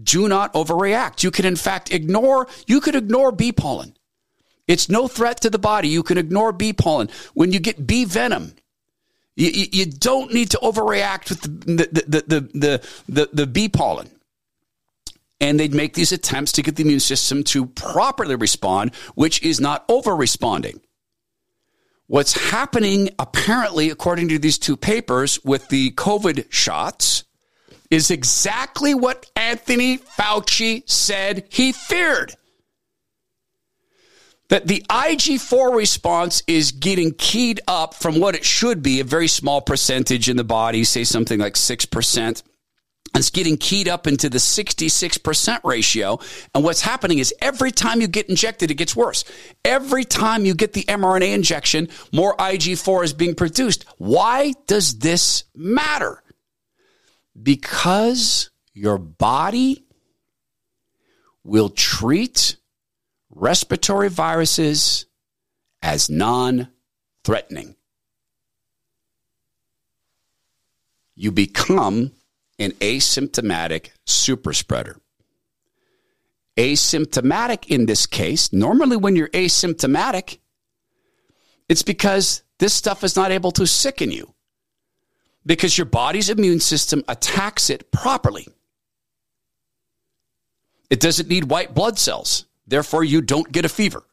[0.00, 1.22] do not overreact.
[1.22, 3.96] You can, in fact, ignore, you could ignore bee pollen.
[4.68, 5.88] It's no threat to the body.
[5.88, 7.10] You can ignore bee pollen.
[7.34, 8.54] When you get bee venom,
[9.36, 13.68] you, you, don't need to overreact with the, the, the, the, the, the, the bee
[13.68, 14.10] pollen.
[15.40, 19.58] And they'd make these attempts to get the immune system to properly respond, which is
[19.58, 20.80] not over responding.
[22.06, 27.24] What's happening, apparently, according to these two papers with the COVID shots,
[27.90, 32.34] is exactly what Anthony Fauci said he feared.
[34.48, 39.28] That the IG4 response is getting keyed up from what it should be, a very
[39.28, 42.42] small percentage in the body, say something like 6%.
[43.14, 46.20] It's getting keyed up into the 66% ratio.
[46.54, 49.24] And what's happening is every time you get injected, it gets worse.
[49.64, 53.84] Every time you get the mRNA injection, more IG4 is being produced.
[53.98, 56.22] Why does this matter?
[57.42, 59.84] Because your body
[61.44, 62.56] will treat
[63.30, 65.06] respiratory viruses
[65.82, 66.68] as non
[67.24, 67.76] threatening.
[71.14, 72.12] You become
[72.58, 75.00] an asymptomatic super spreader.
[76.56, 80.38] Asymptomatic in this case, normally when you're asymptomatic,
[81.68, 84.34] it's because this stuff is not able to sicken you
[85.50, 88.46] because your body's immune system attacks it properly.
[90.88, 92.44] It doesn't need white blood cells.
[92.68, 94.04] Therefore, you don't get a fever.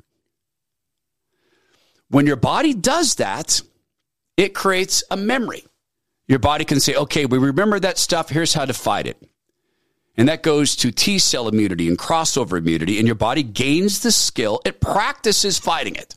[2.10, 3.62] When your body does that,
[4.36, 5.64] it creates a memory.
[6.28, 8.30] Your body can say, okay, we remember that stuff.
[8.30, 9.22] Here's how to fight it.
[10.16, 14.12] And that goes to T cell immunity and crossover immunity, and your body gains the
[14.12, 14.60] skill.
[14.66, 16.16] It practices fighting it.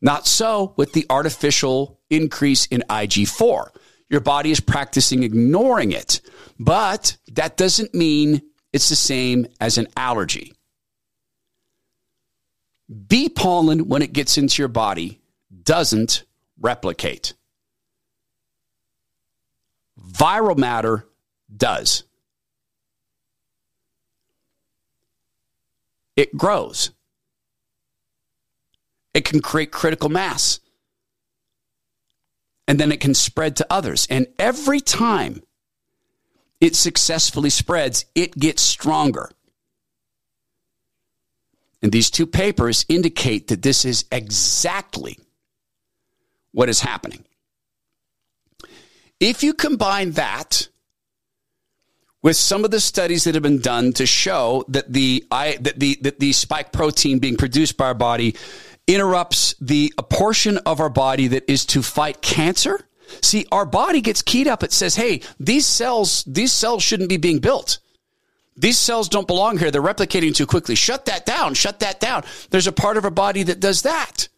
[0.00, 3.70] Not so with the artificial increase in IG4.
[4.08, 6.20] Your body is practicing ignoring it,
[6.58, 8.42] but that doesn't mean
[8.72, 10.52] it's the same as an allergy.
[13.06, 15.20] Bee pollen, when it gets into your body,
[15.62, 16.24] doesn't
[16.58, 17.34] replicate.
[20.12, 21.06] Viral matter
[21.56, 22.02] does.
[26.16, 26.90] It grows.
[29.14, 30.60] It can create critical mass.
[32.70, 34.06] And then it can spread to others.
[34.08, 35.42] And every time
[36.60, 39.32] it successfully spreads, it gets stronger.
[41.82, 45.18] And these two papers indicate that this is exactly
[46.52, 47.24] what is happening.
[49.18, 50.68] If you combine that
[52.22, 55.98] with some of the studies that have been done to show that the that the
[56.02, 58.36] that the spike protein being produced by our body
[58.94, 62.86] interrupts the a portion of our body that is to fight cancer.
[63.22, 64.62] See, our body gets keyed up.
[64.62, 67.78] It says, "Hey, these cells these cells shouldn't be being built."
[68.56, 69.70] These cells don't belong here.
[69.70, 70.74] They're replicating too quickly.
[70.74, 71.54] Shut that down.
[71.54, 72.24] Shut that down.
[72.50, 74.28] There's a part of our body that does that.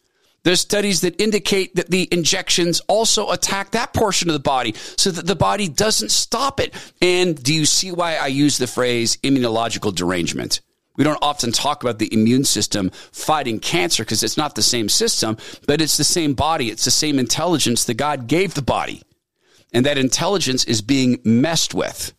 [0.44, 5.10] There's studies that indicate that the injections also attack that portion of the body so
[5.10, 6.74] that the body doesn't stop it.
[7.00, 10.60] And do you see why I use the phrase immunological derangement?
[10.96, 14.88] We don't often talk about the immune system fighting cancer because it's not the same
[14.88, 16.70] system, but it's the same body.
[16.70, 19.02] It's the same intelligence that God gave the body.
[19.72, 22.12] And that intelligence is being messed with.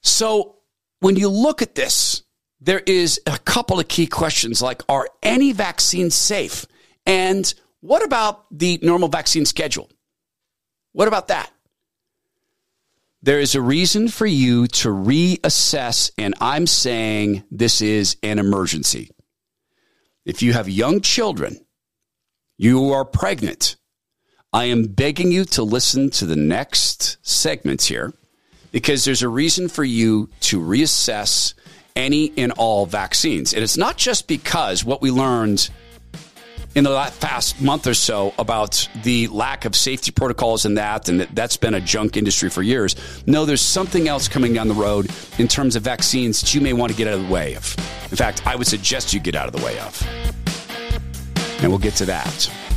[0.00, 0.56] So
[1.00, 2.22] when you look at this,
[2.60, 6.66] there is a couple of key questions like are any vaccines safe?
[7.06, 9.90] And what about the normal vaccine schedule?
[10.92, 11.50] What about that?
[13.20, 19.10] There is a reason for you to reassess, and I'm saying this is an emergency.
[20.24, 21.58] If you have young children,
[22.56, 23.76] you are pregnant,
[24.52, 28.14] I am begging you to listen to the next segments here
[28.70, 31.54] because there's a reason for you to reassess
[31.96, 33.52] any and all vaccines.
[33.52, 35.68] And it's not just because what we learned
[36.78, 41.20] in the past month or so about the lack of safety protocols and that, and
[41.20, 42.94] that that's been a junk industry for years.
[43.26, 46.72] No, there's something else coming down the road in terms of vaccines that you may
[46.72, 47.74] want to get out of the way of.
[48.10, 50.00] In fact, I would suggest you get out of the way of.
[51.60, 52.67] And we'll get to that.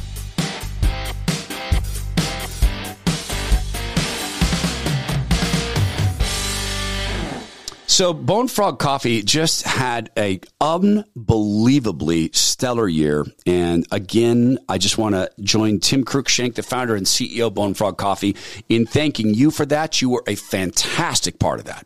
[8.01, 13.27] So Bone Frog Coffee just had a unbelievably stellar year.
[13.45, 17.75] And again, I just want to join Tim Cruikshank, the founder and CEO of Bone
[17.75, 18.35] Frog Coffee,
[18.67, 20.01] in thanking you for that.
[20.01, 21.85] You were a fantastic part of that.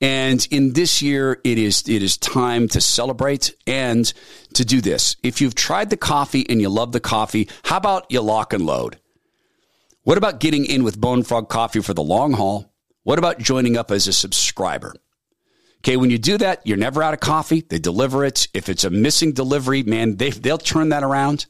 [0.00, 4.06] And in this year, it is it is time to celebrate and
[4.54, 5.16] to do this.
[5.24, 8.64] If you've tried the coffee and you love the coffee, how about you lock and
[8.64, 9.00] load?
[10.04, 12.72] What about getting in with Bone Frog Coffee for the long haul?
[13.02, 14.94] What about joining up as a subscriber?
[15.80, 17.62] Okay, when you do that, you're never out of coffee.
[17.62, 18.48] They deliver it.
[18.52, 21.46] If it's a missing delivery, man, they, they'll turn that around.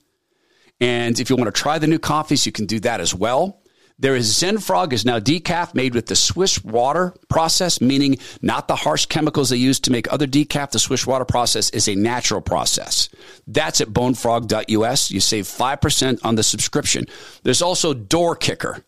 [0.80, 3.60] And if you want to try the new coffees, you can do that as well.
[3.98, 8.66] There is Zen Frog is now decaf made with the Swiss water process, meaning not
[8.66, 10.70] the harsh chemicals they use to make other decaf.
[10.70, 13.10] The Swiss water process is a natural process.
[13.46, 15.10] That's at bonefrog.us.
[15.10, 17.06] You save 5% on the subscription.
[17.42, 18.82] There's also Door Kicker.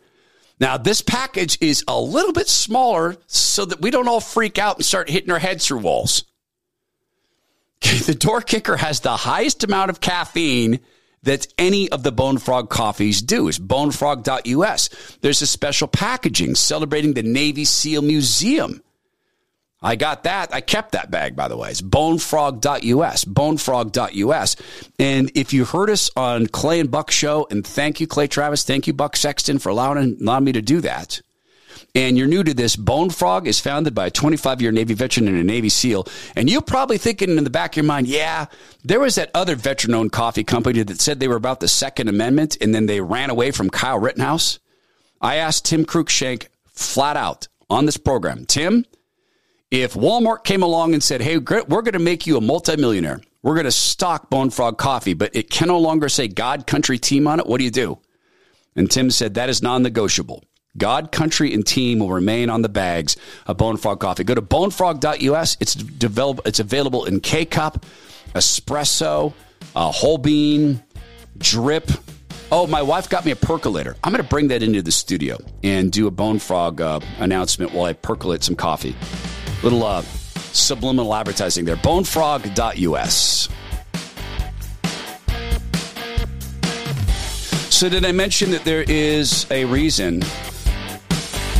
[0.62, 4.77] Now, this package is a little bit smaller so that we don't all freak out
[4.77, 6.25] and start hitting our heads through walls.
[8.07, 10.79] The door kicker has the highest amount of caffeine
[11.25, 13.48] that any of the Bone Frog coffees do.
[13.48, 14.88] It's bonefrog.us.
[15.20, 18.85] There's a special packaging celebrating the Navy SEAL Museum.
[19.82, 20.54] I got that.
[20.54, 21.70] I kept that bag, by the way.
[21.70, 24.56] It's bonefrog.us, bonefrog.us.
[24.98, 28.62] And if you heard us on Clay and Buck show, and thank you, Clay Travis,
[28.62, 31.20] thank you, Buck Sexton, for allowing, allowing me to do that.
[31.94, 35.28] And you're new to this, Bone Frog is founded by a 25 year Navy veteran
[35.28, 36.06] and a Navy SEAL.
[36.35, 38.46] And you're probably thinking in the back of your mind, yeah,
[38.83, 42.08] there was that other veteran owned coffee company that said they were about the Second
[42.08, 44.58] Amendment and then they ran away from Kyle Rittenhouse.
[45.20, 48.87] I asked Tim Cruikshank flat out on this program, Tim,
[49.73, 53.54] if Walmart came along and said, hey, we're going to make you a multimillionaire, we're
[53.54, 57.27] going to stock Bone Frog coffee, but it can no longer say God, country, team
[57.27, 57.98] on it, what do you do?
[58.77, 60.44] And Tim said, that is non negotiable.
[60.77, 63.16] God, country, and team will remain on the bags
[63.46, 64.25] of Bone Frog coffee.
[64.25, 65.56] Go to bonefrog.us.
[65.58, 67.87] It's, develop, it's available in K cup,
[68.35, 69.33] espresso,
[69.75, 70.83] whole bean,
[71.38, 71.90] drip.
[72.50, 73.96] Oh, my wife got me a percolator.
[74.04, 77.73] I'm going to bring that into the studio and do a bone frog uh, announcement
[77.73, 78.94] while I percolate some coffee.
[79.63, 80.02] Little uh,
[80.52, 81.77] subliminal advertising there.
[81.77, 83.48] Bonefrog.us.
[87.71, 90.21] So, did I mention that there is a reason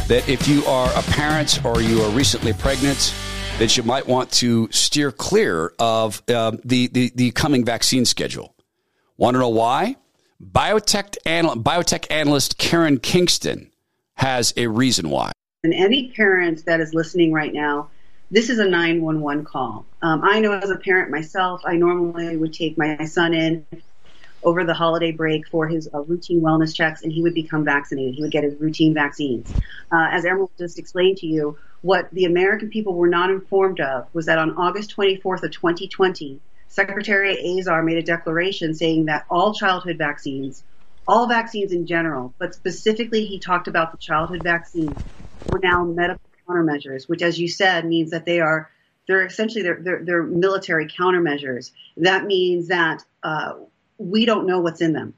[0.09, 3.15] that if you are a parent or you are recently pregnant,
[3.59, 8.55] that you might want to steer clear of uh, the, the, the coming vaccine schedule?
[9.17, 9.97] Want to know why?
[10.43, 13.71] Biotech, anal- biotech analyst Karen Kingston
[14.15, 15.33] has a reason why.
[15.65, 17.89] And any parent that is listening right now,
[18.33, 19.87] this is a 911 call.
[20.03, 23.65] Um, I know as a parent myself, I normally would take my son in
[24.43, 28.17] over the holiday break for his uh, routine wellness checks, and he would become vaccinated.
[28.17, 29.55] He would get his routine vaccines.
[29.93, 34.09] Uh, as Emerald just explained to you, what the American people were not informed of
[34.13, 39.55] was that on August 24th of 2020, Secretary Azar made a declaration saying that all
[39.55, 40.65] childhood vaccines,
[41.07, 45.01] all vaccines in general, but specifically he talked about the childhood vaccines,
[45.63, 48.71] now medical countermeasures, which, as you said, means that they are
[49.07, 51.73] they're essentially they're, they're, they're military countermeasures.
[51.97, 53.55] That means that uh,
[53.99, 55.15] we don't know what's in them.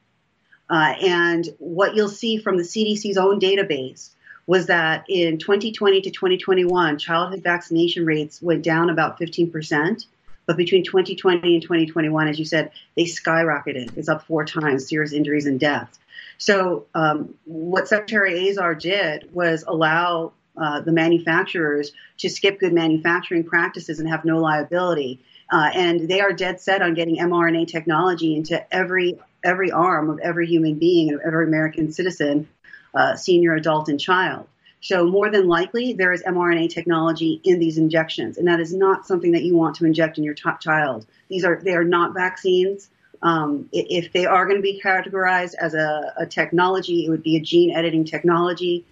[0.70, 4.10] Uh, and what you'll see from the CDC's own database
[4.46, 10.06] was that in 2020 to 2021, childhood vaccination rates went down about 15 percent
[10.46, 13.96] but between 2020 and 2021, as you said, they skyrocketed.
[13.96, 15.98] It's up four times serious injuries and deaths.
[16.38, 23.44] So um, what Secretary Azar did was allow uh, the manufacturers to skip good manufacturing
[23.44, 25.20] practices and have no liability.
[25.50, 30.18] Uh, and they are dead set on getting mRNA technology into every every arm of
[30.20, 32.48] every human being and every American citizen,
[32.94, 34.46] uh, senior, adult, and child.
[34.80, 39.06] So more than likely, there is mRNA technology in these injections, and that is not
[39.06, 41.06] something that you want to inject in your t- child.
[41.28, 42.90] These are they are not vaccines.
[43.24, 47.36] Um, if they are going to be categorized as a, a technology, it would be
[47.36, 48.84] a gene editing technology.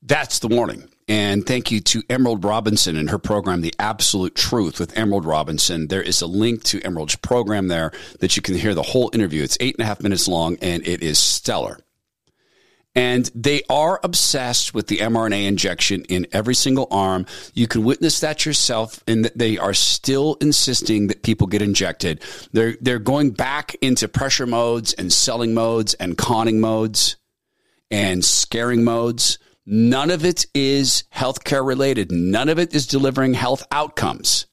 [0.00, 0.88] That's the warning.
[1.08, 5.88] And thank you to Emerald Robinson and her program, The Absolute Truth with Emerald Robinson.
[5.88, 9.42] There is a link to Emerald's program there that you can hear the whole interview.
[9.42, 11.78] It's eight and a half minutes long and it is stellar.
[12.94, 17.26] And they are obsessed with the mRNA injection in every single arm.
[17.52, 22.22] You can witness that yourself and they are still insisting that people get injected.
[22.52, 27.16] They're, they're going back into pressure modes and selling modes and conning modes
[27.90, 29.38] and scaring modes.
[29.66, 32.12] None of it is healthcare related.
[32.12, 34.46] None of it is delivering health outcomes.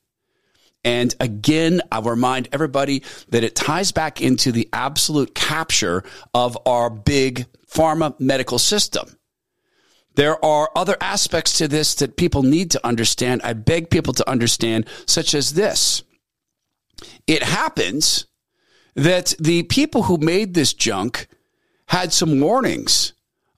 [0.83, 6.89] And again, I'll remind everybody that it ties back into the absolute capture of our
[6.89, 9.17] big pharma medical system.
[10.15, 13.41] There are other aspects to this that people need to understand.
[13.43, 16.03] I beg people to understand, such as this.
[17.27, 18.25] It happens
[18.95, 21.27] that the people who made this junk
[21.87, 23.13] had some warnings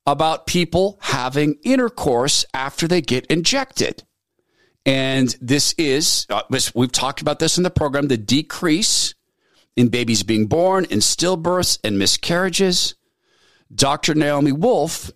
[0.06, 4.04] about people having intercourse after they get injected.
[4.86, 6.44] And this is, uh,
[6.76, 9.16] we've talked about this in the program, the decrease
[9.76, 12.96] in babies being born, in stillbirths and miscarriages.
[13.74, 14.16] Dr.
[14.16, 15.12] Naomi Wolf,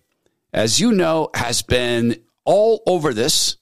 [0.52, 3.56] as you know, has been all over this.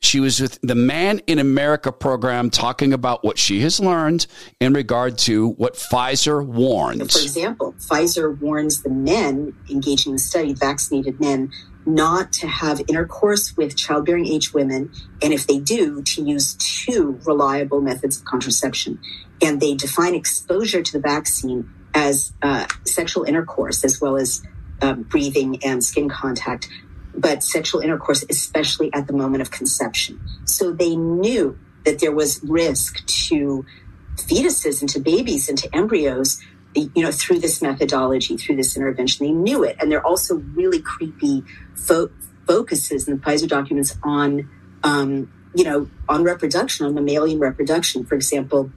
[0.00, 4.28] She was with the Man in America program talking about what she has learned
[4.60, 7.12] in regard to what Pfizer warns.
[7.12, 11.50] For example, Pfizer warns the men engaging in the study, vaccinated men,
[11.84, 17.18] not to have intercourse with childbearing age women, and if they do, to use two
[17.24, 19.00] reliable methods of contraception.
[19.42, 21.68] And they define exposure to the vaccine
[21.98, 24.40] as uh, sexual intercourse as well as
[24.80, 26.68] um, breathing and skin contact,
[27.12, 30.20] but sexual intercourse, especially at the moment of conception.
[30.44, 33.66] So they knew that there was risk to
[34.14, 36.40] fetuses and to babies and to embryos
[36.74, 39.26] you know through this methodology through this intervention.
[39.26, 39.76] They knew it.
[39.80, 41.42] And there are also really creepy
[41.74, 42.10] fo-
[42.46, 44.48] focuses in the pfizer documents on
[44.84, 48.04] um, you know on reproduction on mammalian reproduction.
[48.04, 48.70] For example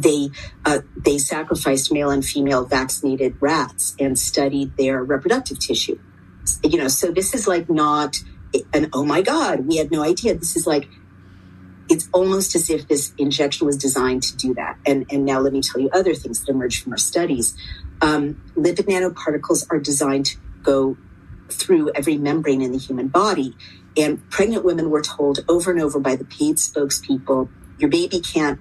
[0.00, 0.30] they
[0.64, 5.98] uh, they sacrificed male and female vaccinated rats and studied their reproductive tissue.
[6.62, 8.22] You know, so this is like not
[8.72, 10.34] an oh my god, we had no idea.
[10.34, 10.88] This is like
[11.90, 14.78] it's almost as if this injection was designed to do that.
[14.86, 17.56] And and now let me tell you other things that emerged from our studies.
[18.00, 20.96] Um, lipid nanoparticles are designed to go
[21.50, 23.56] through every membrane in the human body.
[23.96, 28.60] And pregnant women were told over and over by the paid spokespeople, your baby can't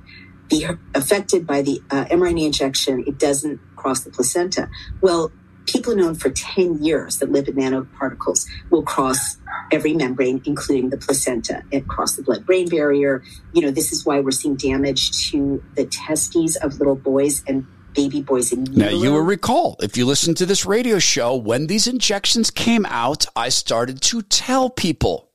[0.49, 4.69] be affected by the uh, mRNA injection, it doesn't cross the placenta.
[5.01, 5.31] Well,
[5.67, 9.37] people have known for 10 years that lipid nanoparticles will cross
[9.71, 13.23] every membrane, including the placenta, and cross the blood brain barrier.
[13.53, 17.67] You know, this is why we're seeing damage to the testes of little boys and
[17.93, 21.67] baby boys in Now, you will recall, if you listen to this radio show, when
[21.67, 25.26] these injections came out, I started to tell people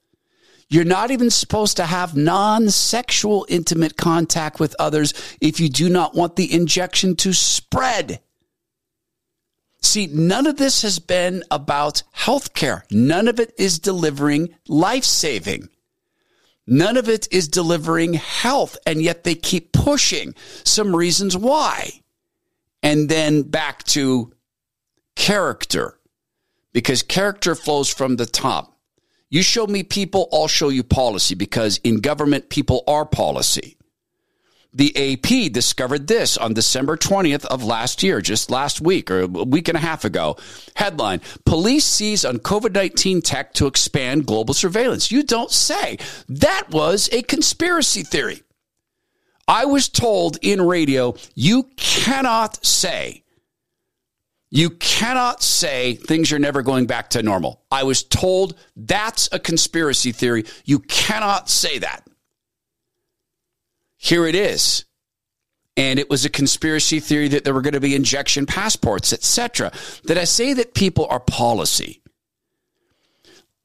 [0.73, 5.91] you're not even supposed to have non sexual intimate contact with others if you do
[5.91, 8.21] not want the injection to spread.
[9.83, 12.85] See, none of this has been about healthcare.
[12.91, 15.69] None of it is delivering life saving.
[16.67, 18.79] None of it is delivering health.
[18.87, 22.01] And yet they keep pushing some reasons why.
[22.83, 24.33] And then back to
[25.17, 25.99] character,
[26.73, 28.72] because character flows from the top.
[29.33, 33.79] You show me people, I'll show you policy, because in government, people are policy.
[34.75, 39.27] The AP discovered this on December 20th of last year, just last week or a
[39.27, 40.37] week and a half ago.
[40.77, 45.11] Headline Police seize on COVID 19 tech to expand global surveillance.
[45.11, 45.97] You don't say.
[46.29, 48.43] That was a conspiracy theory.
[49.49, 53.22] I was told in radio, you cannot say,
[54.55, 57.63] you cannot say things are never going back to normal.
[57.71, 60.45] I was told that's a conspiracy theory.
[60.67, 62.07] You cannot say that.
[63.97, 64.85] Here it is.
[65.75, 69.73] And it was a conspiracy theory that there were going to be injection passports, etc.
[70.05, 72.03] That I say that people are policy.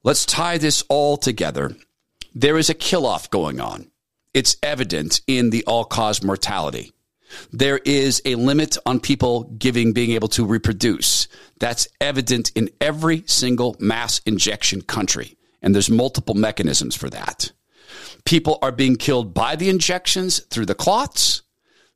[0.03, 1.75] Let's tie this all together.
[2.33, 3.91] There is a kill off going on.
[4.33, 6.93] It's evident in the all cause mortality.
[7.51, 11.27] There is a limit on people giving, being able to reproduce.
[11.59, 15.37] That's evident in every single mass injection country.
[15.61, 17.51] And there's multiple mechanisms for that.
[18.25, 21.41] People are being killed by the injections through the clots.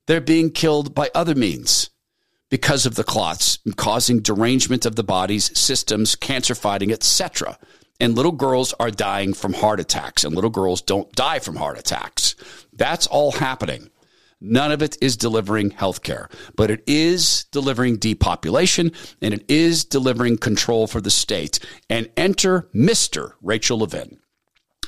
[0.07, 1.89] They're being killed by other means
[2.49, 7.57] because of the clots, causing derangement of the body's systems, cancer fighting, etc.
[7.99, 11.77] And little girls are dying from heart attacks, and little girls don't die from heart
[11.77, 12.36] attacks.
[12.73, 13.89] That's all happening.
[14.43, 19.85] None of it is delivering health care, but it is delivering depopulation and it is
[19.85, 21.59] delivering control for the state.
[21.91, 23.33] And enter Mr.
[23.43, 24.17] Rachel Levine.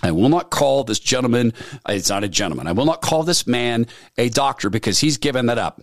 [0.01, 1.53] I will not call this gentleman,
[1.87, 2.67] it's not a gentleman.
[2.67, 3.85] I will not call this man
[4.17, 5.81] a doctor because he's given that up,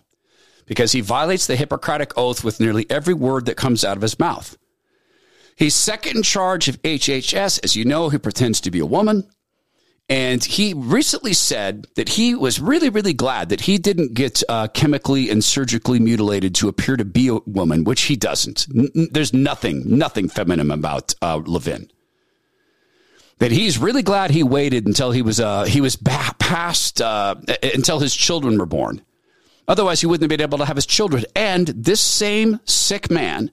[0.66, 4.18] because he violates the Hippocratic Oath with nearly every word that comes out of his
[4.18, 4.58] mouth.
[5.56, 7.60] He's second in charge of HHS.
[7.62, 9.28] As you know, he pretends to be a woman.
[10.10, 14.66] And he recently said that he was really, really glad that he didn't get uh,
[14.66, 18.66] chemically and surgically mutilated to appear to be a woman, which he doesn't.
[18.76, 21.90] N- there's nothing, nothing feminine about uh, Levine
[23.38, 27.34] that he's really glad he waited until he was uh, he was past uh,
[27.74, 29.02] until his children were born.
[29.66, 31.24] Otherwise, he wouldn't have been able to have his children.
[31.34, 33.50] And this same sick man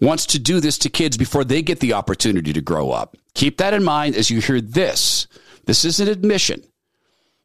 [0.00, 3.16] wants to do this to kids before they get the opportunity to grow up.
[3.34, 5.26] Keep that in mind as you hear this.
[5.64, 6.62] This is an admission.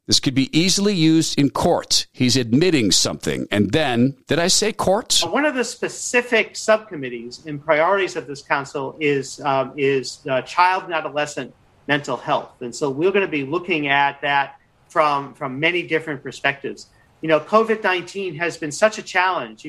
[0.08, 2.08] This could be easily used in court.
[2.14, 3.46] He's admitting something.
[3.52, 5.26] And then, did I say courts?
[5.26, 10.86] One of the specific subcommittees and priorities of this council is, um, is uh, child
[10.86, 11.54] and adolescent
[11.90, 12.62] mental health.
[12.62, 16.88] And so we're going to be looking at that from, from many different perspectives.
[17.22, 19.68] You know, COVID 19 has been such a challenge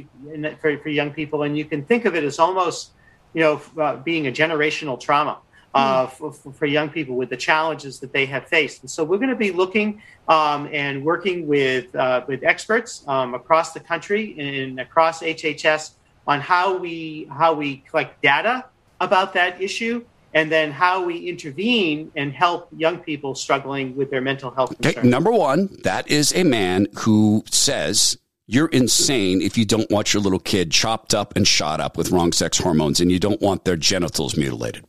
[0.60, 2.92] for, for young people, and you can think of it as almost,
[3.34, 5.38] you know, uh, being a generational trauma.
[5.74, 6.30] Uh, hmm.
[6.32, 8.80] for, for, young people with the challenges that they have faced.
[8.80, 13.34] And so we're going to be looking um, and working with uh, with experts um,
[13.34, 15.90] across the country and across HHS
[16.26, 18.64] on how we how we collect data
[19.00, 20.04] about that issue
[20.34, 24.98] and then how we intervene and help young people struggling with their mental health concerns.
[24.98, 30.12] Okay, number one, that is a man who says you're insane if you don't want
[30.12, 33.40] your little kid chopped up and shot up with wrong sex hormones and you don't
[33.40, 34.84] want their genitals mutilated.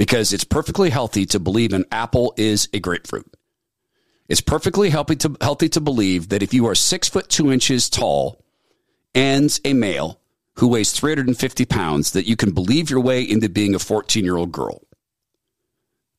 [0.00, 3.36] Because it's perfectly healthy to believe an apple is a grapefruit.
[4.30, 7.90] It's perfectly healthy to, healthy to believe that if you are six foot two inches
[7.90, 8.42] tall
[9.14, 10.18] and a male,
[10.56, 14.38] who weighs 350 pounds that you can believe your way into being a 14 year
[14.38, 14.80] old girl.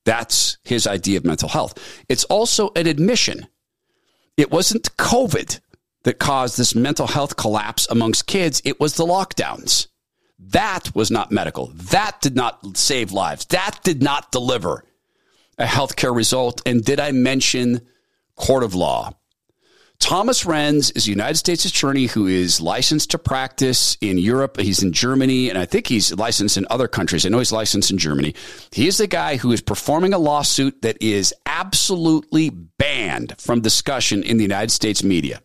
[0.06, 1.74] That's his idea of mental health.
[2.08, 3.48] It's also an admission.
[4.38, 5.60] It wasn't COVID
[6.04, 9.88] that caused this mental health collapse amongst kids, it was the lockdowns.
[10.50, 11.68] That was not medical.
[11.68, 13.46] That did not save lives.
[13.46, 14.84] That did not deliver
[15.58, 16.62] a healthcare result.
[16.66, 17.82] And did I mention
[18.36, 19.14] court of law?
[20.00, 24.60] Thomas Renz is a United States attorney who is licensed to practice in Europe.
[24.60, 27.24] He's in Germany, and I think he's licensed in other countries.
[27.24, 28.34] I know he's licensed in Germany.
[28.72, 34.24] He is the guy who is performing a lawsuit that is absolutely banned from discussion
[34.24, 35.40] in the United States media.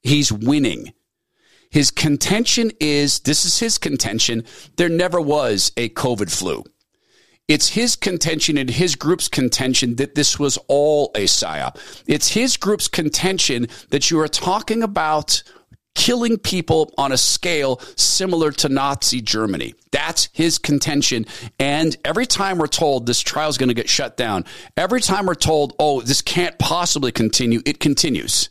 [0.00, 0.94] He's winning.
[1.70, 4.44] His contention is this is his contention
[4.76, 6.64] there never was a COVID flu.
[7.48, 11.78] It's his contention and his group's contention that this was all a psyop.
[12.06, 15.42] It's his group's contention that you are talking about
[15.94, 19.74] killing people on a scale similar to Nazi Germany.
[19.90, 21.24] That's his contention.
[21.58, 24.44] And every time we're told this trial is going to get shut down,
[24.76, 28.50] every time we're told, oh, this can't possibly continue, it continues.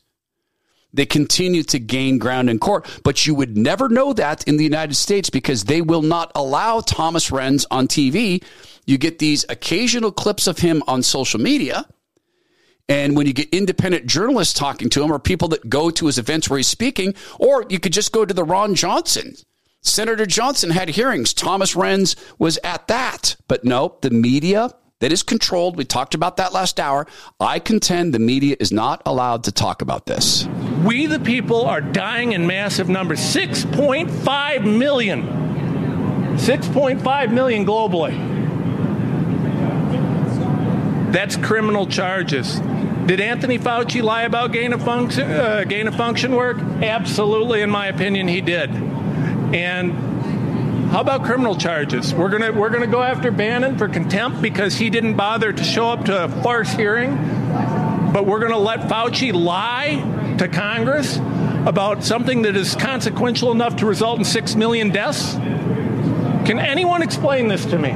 [0.94, 4.64] They continue to gain ground in court, but you would never know that in the
[4.64, 8.44] United States because they will not allow Thomas Renz on TV
[8.88, 11.86] you get these occasional clips of him on social media.
[12.90, 16.18] And when you get independent journalists talking to him or people that go to his
[16.18, 19.36] events where he's speaking, or you could just go to the Ron Johnson.
[19.82, 21.34] Senator Johnson had hearings.
[21.34, 23.36] Thomas Renz was at that.
[23.50, 27.08] But no, the media that is controlled, we talked about that last hour.
[27.40, 30.48] I contend the media is not allowed to talk about this.
[30.84, 35.24] We, the people, are dying in massive numbers 6.5 million.
[36.38, 38.36] 6.5 million globally.
[41.12, 42.60] That's criminal charges.
[43.06, 46.58] Did Anthony Fauci lie about gain of function, uh, gain of function work?
[46.58, 48.70] Absolutely, in my opinion, he did.
[48.70, 50.17] And
[50.92, 52.14] how about criminal charges?
[52.14, 55.90] We're gonna we're gonna go after Bannon for contempt because he didn't bother to show
[55.90, 57.16] up to a farce hearing.
[58.14, 61.18] But we're gonna let Fauci lie to Congress
[61.68, 65.34] about something that is consequential enough to result in six million deaths.
[65.34, 67.94] Can anyone explain this to me?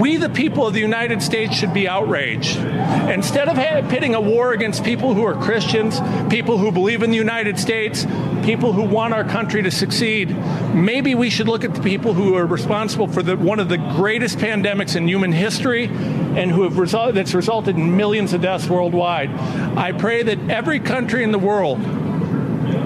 [0.00, 2.56] We, the people of the United States, should be outraged.
[2.56, 3.56] Instead of
[3.88, 6.00] pitting a war against people who are Christians,
[6.30, 8.06] people who believe in the United States,
[8.44, 10.30] people who want our country to succeed,
[10.74, 13.78] maybe we should look at the people who are responsible for the, one of the
[13.78, 19.30] greatest pandemics in human history and who have that's resulted in millions of deaths worldwide.
[19.76, 21.80] I pray that every country in the world,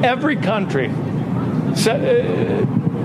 [0.05, 2.65] every country, uh,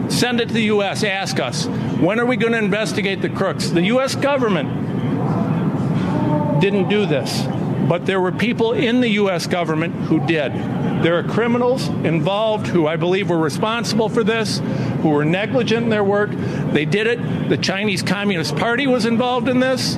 [0.09, 1.03] Send it to the U.S.
[1.03, 3.69] Ask us, when are we going to investigate the crooks?
[3.69, 4.15] The U.S.
[4.15, 4.69] government
[6.59, 7.43] didn't do this,
[7.87, 9.45] but there were people in the U.S.
[9.45, 10.51] government who did.
[11.01, 14.59] There are criminals involved who I believe were responsible for this,
[15.01, 16.29] who were negligent in their work.
[16.31, 17.49] They did it.
[17.49, 19.95] The Chinese Communist Party was involved in this.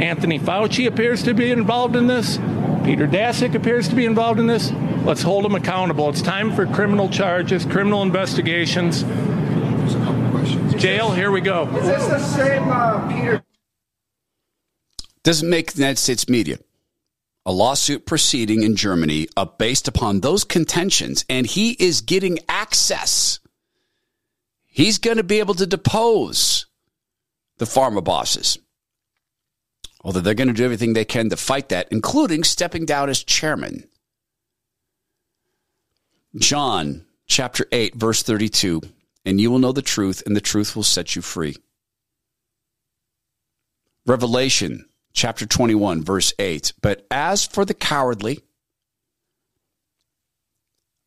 [0.00, 2.36] Anthony Fauci appears to be involved in this.
[2.84, 4.70] Peter Daszak appears to be involved in this.
[5.04, 6.08] Let's hold them accountable.
[6.10, 9.02] It's time for criminal charges, criminal investigations.
[10.80, 11.68] Jail, here we go.
[11.76, 13.42] Is this the same uh, Peter?
[15.22, 16.58] Doesn't make the United States media.
[17.50, 23.40] A lawsuit proceeding in Germany uh, based upon those contentions, and he is getting access.
[24.66, 26.66] He's going to be able to depose
[27.58, 28.56] the pharma bosses.
[30.02, 33.24] Although they're going to do everything they can to fight that, including stepping down as
[33.24, 33.88] chairman.
[36.36, 38.80] John chapter 8, verse 32
[39.24, 41.56] and you will know the truth, and the truth will set you free.
[44.06, 46.72] Revelation chapter 21, verse 8.
[46.80, 48.40] But as for the cowardly,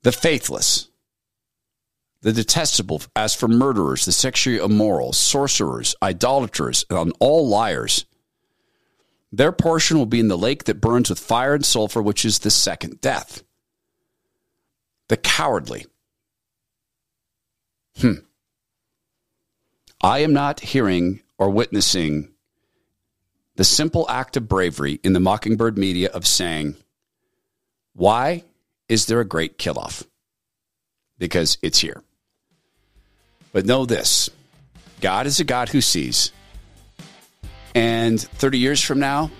[0.03, 0.89] the faithless,
[2.21, 8.05] the detestable, as for murderers, the sexually immoral, sorcerers, idolaters, and all liars,
[9.31, 12.39] their portion will be in the lake that burns with fire and sulfur, which is
[12.39, 13.43] the second death
[15.09, 15.85] the cowardly.
[17.97, 18.13] Hmm.
[20.01, 22.32] I am not hearing or witnessing
[23.55, 26.75] the simple act of bravery in the Mockingbird media of saying,
[27.93, 28.43] Why
[28.89, 30.03] is there a great kill off?
[31.17, 32.01] Because it's here.
[33.51, 34.29] But know this
[35.01, 36.31] God is a God who sees.
[37.75, 39.31] And 30 years from now,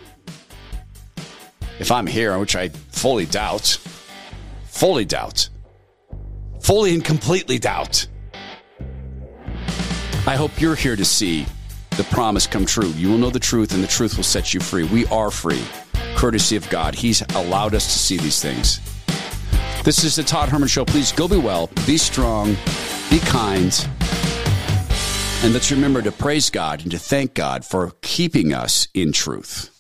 [1.80, 3.78] if I'm here, which I fully doubt,
[4.66, 5.50] fully doubt,
[6.62, 8.08] fully and completely doubt.
[10.26, 11.46] I hope you're here to see
[11.98, 12.90] the promise come true.
[12.90, 14.84] You will know the truth, and the truth will set you free.
[14.86, 15.64] We are free,
[16.16, 16.96] courtesy of God.
[16.96, 18.80] He's allowed us to see these things.
[19.84, 20.86] This is the Todd Herman Show.
[20.86, 22.56] Please go be well, be strong,
[23.10, 23.88] be kind,
[25.44, 29.73] and let's remember to praise God and to thank God for keeping us in truth.